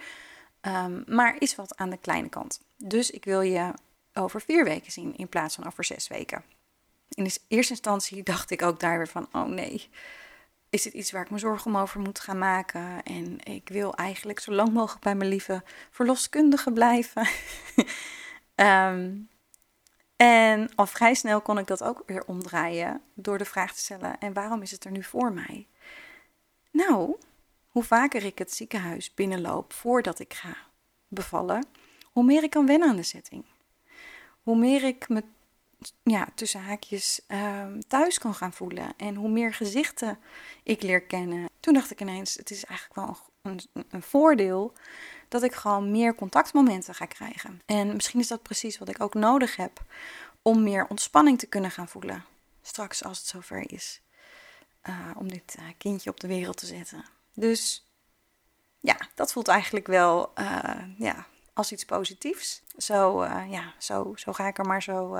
Um, 0.61 1.03
maar 1.07 1.35
is 1.39 1.55
wat 1.55 1.77
aan 1.77 1.89
de 1.89 1.97
kleine 1.97 2.29
kant. 2.29 2.61
Dus 2.77 3.11
ik 3.11 3.25
wil 3.25 3.41
je 3.41 3.73
over 4.13 4.41
vier 4.41 4.63
weken 4.63 4.91
zien 4.91 5.15
in 5.15 5.29
plaats 5.29 5.55
van 5.55 5.65
over 5.65 5.83
zes 5.83 6.07
weken. 6.07 6.43
In 7.09 7.31
eerste 7.47 7.73
instantie 7.73 8.23
dacht 8.23 8.51
ik 8.51 8.61
ook 8.61 8.79
daar 8.79 8.97
weer 8.97 9.07
van, 9.07 9.27
oh 9.31 9.45
nee, 9.45 9.89
is 10.75 10.81
dit 10.81 10.93
iets 10.93 11.11
waar 11.11 11.21
ik 11.21 11.29
me 11.29 11.37
zorgen 11.37 11.65
om 11.71 11.77
over 11.77 11.99
moet 11.99 12.19
gaan 12.19 12.37
maken? 12.37 13.03
En 13.03 13.43
ik 13.43 13.69
wil 13.69 13.95
eigenlijk 13.95 14.39
zo 14.39 14.51
lang 14.51 14.73
mogelijk 14.73 15.03
bij 15.03 15.15
mijn 15.15 15.29
lieve 15.29 15.63
verloskundige 15.89 16.71
blijven. 16.71 17.27
Um, 18.55 19.29
en 20.15 20.75
al 20.75 20.85
vrij 20.85 21.13
snel 21.13 21.41
kon 21.41 21.57
ik 21.57 21.67
dat 21.67 21.83
ook 21.83 22.03
weer 22.05 22.25
omdraaien 22.25 23.01
door 23.13 23.37
de 23.37 23.45
vraag 23.45 23.73
te 23.73 23.79
stellen: 23.79 24.19
en 24.19 24.33
waarom 24.33 24.61
is 24.61 24.71
het 24.71 24.85
er 24.85 24.91
nu 24.91 25.03
voor 25.03 25.33
mij? 25.33 25.67
Nou, 26.71 27.15
hoe 27.67 27.83
vaker 27.83 28.23
ik 28.23 28.37
het 28.37 28.53
ziekenhuis 28.53 29.13
binnenloop 29.13 29.73
voordat 29.73 30.19
ik 30.19 30.33
ga 30.33 30.57
bevallen, 31.07 31.65
hoe 32.03 32.23
meer 32.23 32.43
ik 32.43 32.49
kan 32.49 32.65
wennen 32.65 32.89
aan 32.89 32.95
de 32.95 33.03
setting. 33.03 33.45
Hoe 34.43 34.57
meer 34.57 34.83
ik 34.83 35.09
me 35.09 35.23
ja, 36.03 36.27
tussen 36.35 36.61
haakjes 36.61 37.21
um, 37.27 37.87
thuis 37.87 38.17
kan 38.17 38.33
gaan 38.33 38.53
voelen 38.53 38.93
en 38.97 39.15
hoe 39.15 39.29
meer 39.29 39.53
gezichten 39.53 40.19
ik 40.63 40.81
leer 40.81 41.01
kennen. 41.01 41.49
Toen 41.59 41.73
dacht 41.73 41.91
ik 41.91 42.01
ineens: 42.01 42.35
het 42.35 42.51
is 42.51 42.65
eigenlijk 42.65 43.07
wel 43.07 43.17
een, 43.41 43.59
een, 43.89 44.01
voordeel 44.01 44.73
dat 45.27 45.43
ik 45.43 45.53
gewoon 45.53 45.91
meer 45.91 46.15
contactmomenten 46.15 46.95
ga 46.95 47.05
krijgen. 47.05 47.61
En 47.65 47.93
misschien 47.93 48.19
is 48.19 48.27
dat 48.27 48.41
precies 48.41 48.77
wat 48.77 48.89
ik 48.89 49.01
ook 49.01 49.13
nodig 49.13 49.55
heb 49.55 49.83
om 50.41 50.63
meer 50.63 50.87
ontspanning 50.87 51.39
te 51.39 51.47
kunnen 51.47 51.71
gaan 51.71 51.87
voelen. 51.87 52.25
Straks 52.61 53.03
als 53.03 53.17
het 53.17 53.27
zover 53.27 53.71
is. 53.71 54.01
Uh, 54.89 55.09
om 55.17 55.27
dit 55.27 55.55
uh, 55.59 55.65
kindje 55.77 56.09
op 56.09 56.19
de 56.19 56.27
wereld 56.27 56.57
te 56.57 56.65
zetten. 56.65 57.05
Dus 57.33 57.85
ja, 58.79 58.97
dat 59.15 59.31
voelt 59.31 59.47
eigenlijk 59.47 59.87
wel 59.87 60.31
uh, 60.39 60.73
ja, 60.97 61.27
als 61.53 61.71
iets 61.71 61.85
positiefs. 61.85 62.63
Zo, 62.77 63.25
ja, 63.25 63.73
zo, 63.77 64.13
zo 64.15 64.33
ga 64.33 64.47
ik 64.47 64.57
er 64.57 64.65
maar 64.65 64.83
zo 64.83 65.17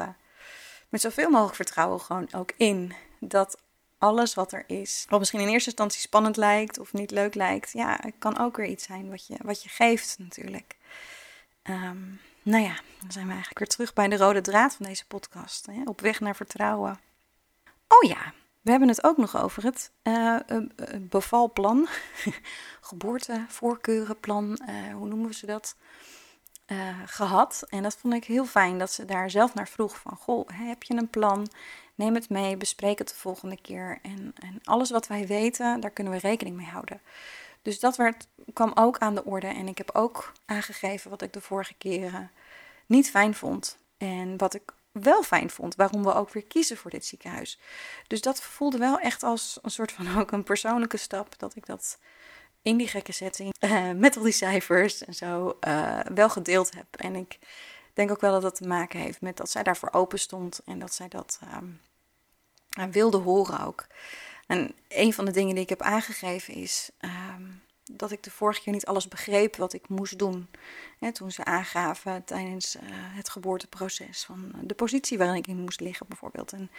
met 0.96 1.14
zoveel 1.14 1.30
mogelijk 1.30 1.56
vertrouwen 1.56 2.00
gewoon 2.00 2.28
ook 2.34 2.52
in. 2.58 2.94
Dat 3.20 3.58
alles 3.98 4.34
wat 4.34 4.52
er 4.52 4.64
is, 4.68 5.06
wat 5.10 5.20
misschien 5.20 5.40
in 5.40 5.48
eerste 5.48 5.70
instantie 5.70 6.00
spannend 6.00 6.38
lijkt 6.38 6.80
of 6.80 6.94
niet 6.94 7.12
leuk 7.12 7.36
lijkt, 7.36 7.72
ja, 7.72 7.98
het 8.02 8.14
kan 8.20 8.40
ook 8.40 8.58
weer 8.58 8.68
iets 8.68 8.84
zijn 8.84 9.10
wat 9.10 9.28
je, 9.28 9.36
wat 9.44 9.64
je 9.64 9.70
geeft 9.70 10.16
natuurlijk. 10.20 10.76
Um, 11.64 12.20
nou 12.44 12.64
ja, 12.64 12.80
dan 13.00 13.12
zijn 13.12 13.26
we 13.26 13.32
eigenlijk 13.32 13.60
weer 13.60 13.68
terug 13.68 13.94
bij 13.94 14.08
de 14.08 14.18
rode 14.18 14.42
draad 14.42 14.76
van 14.76 14.86
deze 14.86 15.08
podcast. 15.08 15.66
Hè? 15.66 15.82
Op 15.86 16.02
weg 16.02 16.20
naar 16.20 16.36
vertrouwen. 16.36 17.00
Oh 17.88 18.10
ja, 18.10 18.34
we 18.62 18.72
hebben 18.72 18.90
het 18.90 19.04
ook 19.04 19.18
nog 19.18 19.38
over 19.38 19.64
het 19.64 19.92
uh, 20.04 20.40
bevalplan, 21.00 21.88
geboortevoorkeurenplan, 22.90 24.60
uh, 24.70 24.94
hoe 24.94 25.08
noemen 25.08 25.28
we 25.28 25.34
ze 25.34 25.46
dat? 25.46 25.76
Gehad. 27.06 27.64
En 27.70 27.84
dat 27.84 27.96
vond 27.96 28.14
ik 28.14 28.26
heel 28.26 28.46
fijn 28.46 28.80
dat 28.80 28.92
ze 28.92 29.06
daar 29.06 29.30
zelf 29.30 29.54
naar 29.54 29.68
vroeg 29.68 29.98
van, 29.98 30.18
goh, 30.18 30.48
heb 30.54 30.84
je 30.84 30.96
een 30.96 31.10
plan? 31.10 31.48
Neem 31.96 32.16
het 32.16 32.30
mee, 32.30 32.58
bespreek 32.58 32.98
het 32.98 33.08
de 33.08 33.16
volgende 33.16 33.62
keer. 33.62 34.00
En, 34.02 34.34
en 34.40 34.60
alles 34.64 34.90
wat 34.90 35.08
wij 35.08 35.28
weten, 35.28 35.80
daar 35.80 35.92
kunnen 35.92 36.14
we 36.14 36.20
rekening 36.20 36.56
mee 36.56 36.66
houden. 36.66 37.02
Dus 37.62 37.80
dat 37.80 37.96
werd, 37.96 38.28
kwam 38.54 38.72
ook 38.76 38.98
aan 38.98 39.16
de 39.16 39.26
orde. 39.26 39.48
En 39.48 39.68
ik 39.68 39.78
heb 39.78 39.90
ook 39.94 40.32
aangegeven 40.46 41.10
wat 41.10 41.22
ik 41.22 41.34
de 41.34 41.42
vorige 41.42 41.74
keren 41.78 42.32
niet 42.86 43.10
fijn 43.10 43.34
vond. 43.34 43.78
En 43.98 44.38
wat 44.38 44.54
ik 44.54 44.74
wel 44.92 45.24
fijn 45.24 45.50
vond, 45.50 45.76
waarom 45.76 46.04
we 46.04 46.14
ook 46.14 46.30
weer 46.30 46.46
kiezen 46.46 46.78
voor 46.78 46.92
dit 46.92 47.06
ziekenhuis. 47.06 47.60
Dus 48.08 48.22
dat 48.22 48.42
voelde 48.42 48.78
wel 48.78 49.00
echt 49.00 49.24
als 49.24 49.60
een 49.62 49.72
soort 49.72 49.92
van 49.92 50.08
ook 50.20 50.32
een 50.32 50.44
persoonlijke 50.44 50.98
stap. 50.98 51.40
Dat 51.40 51.56
ik 51.56 51.66
dat 51.66 51.98
in 52.66 52.78
die 52.78 52.88
gekke 52.88 53.12
setting, 53.12 53.56
uh, 53.60 53.92
met 53.92 54.18
al 54.18 54.24
die 54.24 54.32
cijfers 54.32 55.06
en 55.06 55.14
zo, 55.14 55.58
uh, 55.68 56.00
wel 56.00 56.30
gedeeld 56.30 56.74
heb. 56.76 56.86
En 56.96 57.16
ik 57.16 57.40
denk 57.94 58.12
ook 58.12 58.22
wel 58.22 58.32
dat 58.32 58.42
dat 58.42 58.56
te 58.56 58.68
maken 58.68 59.00
heeft 59.00 59.22
met 59.22 59.38
dat 59.38 59.50
zij 59.50 59.64
daarvoor 59.64 59.92
open 59.92 60.20
stond 60.20 60.62
en 60.66 60.80
dat 60.80 60.94
zij 60.94 61.08
dat 61.08 61.40
um, 61.54 61.82
wilde 62.92 63.18
horen 63.18 63.66
ook. 63.66 63.88
En 64.48 64.76
een 64.88 65.14
van 65.14 65.26
de 65.26 65.32
dingen 65.32 65.54
die 65.54 65.64
ik 65.64 65.70
heb 65.70 65.82
aangegeven 65.82 66.54
is 66.54 66.90
um, 67.36 67.62
dat 67.84 68.12
ik 68.12 68.24
de 68.24 68.32
vorige 68.32 68.62
keer 68.62 68.74
niet 68.74 68.86
alles 68.86 69.08
begreep 69.08 69.56
wat 69.56 69.74
ik 69.74 69.90
moest 69.90 70.20
doen. 70.20 70.48
Hè, 71.00 71.12
toen 71.12 71.32
ze 71.32 71.44
aangaven 71.44 72.24
tijdens 72.24 72.78
het 72.92 73.30
geboorteproces 73.30 74.24
van 74.24 74.52
de 74.62 74.74
positie 74.74 75.18
waarin 75.18 75.38
ik 75.38 75.48
in 75.48 75.62
moest 75.62 75.80
liggen 75.80 76.08
bijvoorbeeld. 76.08 76.54
En 76.54 76.72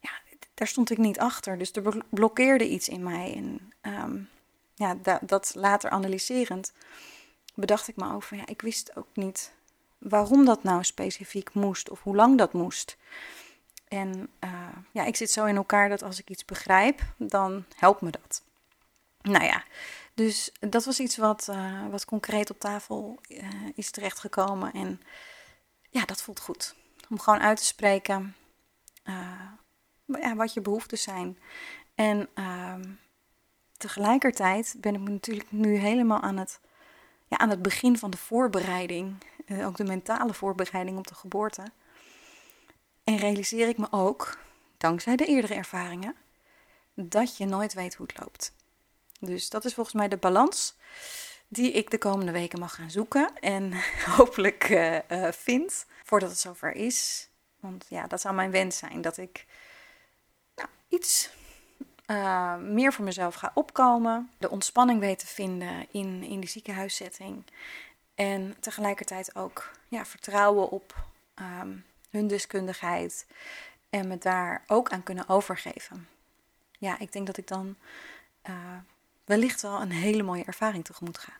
ja, 0.00 0.10
daar 0.54 0.68
stond 0.68 0.90
ik 0.90 0.98
niet 0.98 1.18
achter. 1.18 1.58
Dus 1.58 1.72
er 1.72 2.02
blokkeerde 2.10 2.68
iets 2.68 2.88
in 2.88 3.02
mij. 3.02 3.34
En 3.34 3.72
um, 3.92 4.28
ja, 4.74 4.96
dat 5.20 5.52
later 5.54 5.90
analyserend 5.90 6.72
bedacht 7.54 7.88
ik 7.88 7.96
me 7.96 8.20
van 8.20 8.38
ja, 8.38 8.46
ik 8.46 8.62
wist 8.62 8.96
ook 8.96 9.08
niet 9.12 9.52
waarom 9.98 10.44
dat 10.44 10.62
nou 10.62 10.84
specifiek 10.84 11.54
moest 11.54 11.90
of 11.90 12.02
hoe 12.02 12.16
lang 12.16 12.38
dat 12.38 12.52
moest. 12.52 12.96
En 13.88 14.30
uh, 14.44 14.68
ja, 14.92 15.04
ik 15.04 15.16
zit 15.16 15.30
zo 15.30 15.44
in 15.44 15.56
elkaar 15.56 15.88
dat 15.88 16.02
als 16.02 16.18
ik 16.18 16.30
iets 16.30 16.44
begrijp, 16.44 17.02
dan 17.16 17.64
helpt 17.76 18.00
me 18.00 18.10
dat. 18.10 18.42
Nou 19.22 19.44
ja, 19.44 19.64
dus 20.14 20.52
dat 20.60 20.84
was 20.84 21.00
iets 21.00 21.16
wat, 21.16 21.46
uh, 21.50 21.86
wat 21.90 22.04
concreet 22.04 22.50
op 22.50 22.58
tafel 22.58 23.18
uh, 23.28 23.48
is 23.74 23.90
terechtgekomen. 23.90 24.72
En 24.72 25.00
ja, 25.90 26.04
dat 26.04 26.22
voelt 26.22 26.40
goed. 26.40 26.74
Om 27.10 27.20
gewoon 27.20 27.40
uit 27.40 27.56
te 27.56 27.64
spreken 27.64 28.36
wat 30.36 30.54
je 30.54 30.60
behoeften 30.60 30.98
zijn. 30.98 31.38
En 31.94 32.28
ehm, 32.34 32.82
tegelijkertijd 33.84 34.74
ben 34.78 34.94
ik 34.94 35.00
natuurlijk 35.00 35.52
nu 35.52 35.76
helemaal 35.76 36.20
aan 36.20 36.36
het, 36.36 36.60
ja, 37.26 37.38
aan 37.38 37.50
het 37.50 37.62
begin 37.62 37.98
van 37.98 38.10
de 38.10 38.16
voorbereiding. 38.16 39.14
ook 39.48 39.76
de 39.76 39.84
mentale 39.84 40.34
voorbereiding 40.34 40.98
op 40.98 41.06
de 41.06 41.14
geboorte. 41.14 41.62
En 43.04 43.16
realiseer 43.16 43.68
ik 43.68 43.78
me 43.78 43.86
ook, 43.90 44.38
dankzij 44.76 45.16
de 45.16 45.26
eerdere 45.26 45.54
ervaringen, 45.54 46.14
dat 46.94 47.36
je 47.36 47.46
nooit 47.46 47.74
weet 47.74 47.94
hoe 47.94 48.06
het 48.06 48.18
loopt. 48.20 48.54
Dus 49.20 49.50
dat 49.50 49.64
is 49.64 49.74
volgens 49.74 49.94
mij 49.94 50.08
de 50.08 50.16
balans 50.16 50.76
die 51.48 51.72
ik 51.72 51.90
de 51.90 51.98
komende 51.98 52.32
weken 52.32 52.58
mag 52.58 52.74
gaan 52.74 52.90
zoeken 52.90 53.30
en 53.40 53.72
hopelijk 54.16 54.68
uh, 54.68 54.98
uh, 55.08 55.32
vind 55.32 55.86
voordat 56.04 56.30
het 56.30 56.38
zover 56.38 56.72
is. 56.72 57.28
Want 57.60 57.86
ja, 57.88 58.06
dat 58.06 58.20
zou 58.20 58.34
mijn 58.34 58.50
wens 58.50 58.78
zijn 58.78 59.00
dat 59.00 59.16
ik 59.16 59.46
nou, 60.54 60.68
iets 60.88 61.30
uh, 62.14 62.56
meer 62.56 62.92
voor 62.92 63.04
mezelf 63.04 63.34
ga 63.34 63.50
opkomen, 63.54 64.30
de 64.38 64.50
ontspanning 64.50 65.00
weet 65.00 65.18
te 65.18 65.26
vinden 65.26 65.86
in, 65.90 66.22
in 66.22 66.40
die 66.40 66.48
ziekenhuiszetting 66.48 67.44
en 68.14 68.54
tegelijkertijd 68.60 69.36
ook 69.36 69.70
ja, 69.88 70.04
vertrouwen 70.04 70.70
op 70.70 70.94
um, 71.60 71.84
hun 72.10 72.26
deskundigheid 72.26 73.26
en 73.90 74.08
me 74.08 74.18
daar 74.18 74.64
ook 74.66 74.90
aan 74.90 75.02
kunnen 75.02 75.28
overgeven. 75.28 76.08
Ja, 76.78 76.98
ik 76.98 77.12
denk 77.12 77.26
dat 77.26 77.36
ik 77.36 77.48
dan 77.48 77.76
uh, 78.48 78.54
wellicht 79.24 79.62
wel 79.62 79.80
een 79.80 79.92
hele 79.92 80.22
mooie 80.22 80.44
ervaring 80.44 80.84
tegemoet 80.84 81.18
ga. 81.18 81.32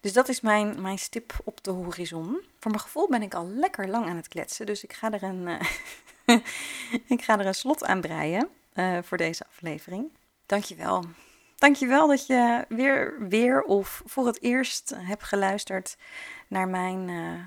Dus 0.00 0.12
dat 0.12 0.28
is 0.28 0.40
mijn, 0.40 0.80
mijn 0.80 0.98
stip 0.98 1.32
op 1.44 1.64
de 1.64 1.70
horizon. 1.70 2.40
Voor 2.58 2.70
mijn 2.70 2.82
gevoel 2.82 3.08
ben 3.08 3.22
ik 3.22 3.34
al 3.34 3.48
lekker 3.48 3.88
lang 3.88 4.08
aan 4.08 4.16
het 4.16 4.28
kletsen, 4.28 4.66
dus 4.66 4.84
ik 4.84 4.92
ga 4.92 5.12
er 5.12 5.22
een, 5.22 5.60
uh, 6.26 6.36
ik 7.16 7.22
ga 7.22 7.38
er 7.38 7.46
een 7.46 7.54
slot 7.54 7.84
aan 7.84 8.00
breien 8.00 8.48
uh, 8.74 8.98
voor 9.02 9.18
deze 9.18 9.44
aflevering. 9.48 10.12
Dankjewel. 10.46 11.04
Dankjewel 11.56 12.06
dat 12.06 12.26
je 12.26 12.64
weer, 12.68 13.14
weer 13.28 13.62
of 13.62 14.02
voor 14.06 14.26
het 14.26 14.42
eerst 14.42 14.92
hebt 14.96 15.22
geluisterd 15.22 15.96
naar 16.48 16.68
mijn, 16.68 17.08
uh, 17.08 17.40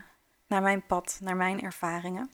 naar 0.47 0.61
mijn 0.61 0.85
pad, 0.85 1.17
naar 1.21 1.35
mijn 1.35 1.61
ervaringen. 1.61 2.29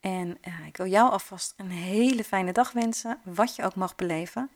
En 0.00 0.38
uh, 0.48 0.66
ik 0.66 0.76
wil 0.76 0.86
jou 0.86 1.10
alvast 1.10 1.54
een 1.56 1.70
hele 1.70 2.24
fijne 2.24 2.52
dag 2.52 2.72
wensen, 2.72 3.18
wat 3.24 3.56
je 3.56 3.62
ook 3.62 3.74
mag 3.74 3.94
beleven. 3.94 4.50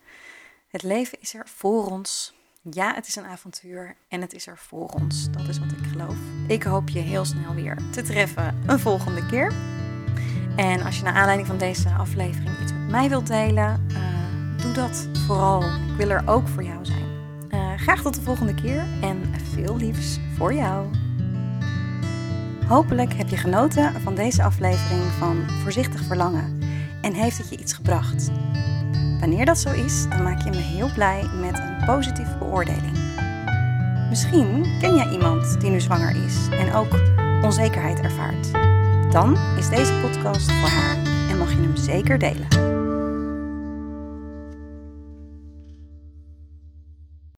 Het 0.69 0.83
leven 0.83 1.21
is 1.21 1.35
er 1.35 1.49
voor 1.49 1.87
ons. 1.87 2.35
Ja, 2.63 2.95
het 2.95 3.07
is 3.07 3.17
een 3.17 3.25
avontuur 3.25 3.97
en 4.09 4.21
het 4.21 4.33
is 4.33 4.47
er 4.47 4.59
voor 4.59 4.89
ons. 4.89 5.31
Dat 5.31 5.49
is 5.49 5.59
wat 5.59 5.73
ik 5.73 5.87
geloof. 5.93 6.17
Ik 6.49 6.63
hoop 6.63 6.89
je 6.89 6.99
heel 6.99 7.25
snel 7.25 7.55
weer 7.55 7.79
te 7.93 8.03
treffen 8.03 8.63
een 8.67 8.79
volgende 8.79 9.27
keer. 9.27 9.80
En 10.61 10.83
als 10.83 10.97
je 10.97 11.03
naar 11.03 11.15
aanleiding 11.15 11.47
van 11.49 11.59
deze 11.59 11.89
aflevering 11.99 12.51
iets 12.63 12.73
met 12.73 12.91
mij 12.91 13.09
wilt 13.09 13.27
delen, 13.27 13.87
uh, 13.91 13.99
doe 14.63 14.73
dat 14.73 15.09
vooral. 15.27 15.63
Ik 15.63 15.97
wil 15.97 16.11
er 16.11 16.23
ook 16.27 16.49
voor 16.49 16.63
jou 16.63 16.85
zijn. 16.85 17.05
Uh, 17.51 17.71
graag 17.77 18.03
tot 18.03 18.15
de 18.15 18.21
volgende 18.21 18.55
keer 18.55 18.85
en 19.01 19.35
veel 19.55 19.77
liefs 19.77 20.19
voor 20.37 20.55
jou. 20.55 20.87
Hopelijk 22.67 23.13
heb 23.13 23.29
je 23.29 23.37
genoten 23.37 24.01
van 24.01 24.15
deze 24.15 24.43
aflevering 24.43 25.03
van 25.19 25.51
Voorzichtig 25.63 26.03
Verlangen 26.03 26.59
en 27.03 27.13
heeft 27.13 27.39
het 27.39 27.49
je 27.49 27.57
iets 27.57 27.73
gebracht. 27.73 28.31
Wanneer 29.21 29.45
dat 29.45 29.59
zo 29.59 29.73
is, 29.73 30.09
dan 30.09 30.23
maak 30.23 30.43
je 30.43 30.51
me 30.51 30.57
heel 30.57 30.93
blij 30.95 31.23
met 31.41 31.59
een 31.59 31.85
positieve 31.87 32.37
beoordeling. 32.39 32.99
Misschien 34.09 34.79
ken 34.81 34.95
jij 34.95 35.09
iemand 35.09 35.61
die 35.61 35.71
nu 35.71 35.81
zwanger 35.81 36.25
is 36.25 36.49
en 36.51 36.75
ook 36.75 36.99
onzekerheid 37.43 38.01
ervaart. 38.01 38.51
Dan 39.11 39.37
is 39.59 39.69
deze 39.69 39.93
podcast 40.03 40.53
voor 40.53 40.69
haar 40.69 40.97
en 41.31 41.39
mag 41.39 41.51
je 41.51 41.61
hem 41.61 41.77
zeker 41.77 42.19
delen. 42.19 42.70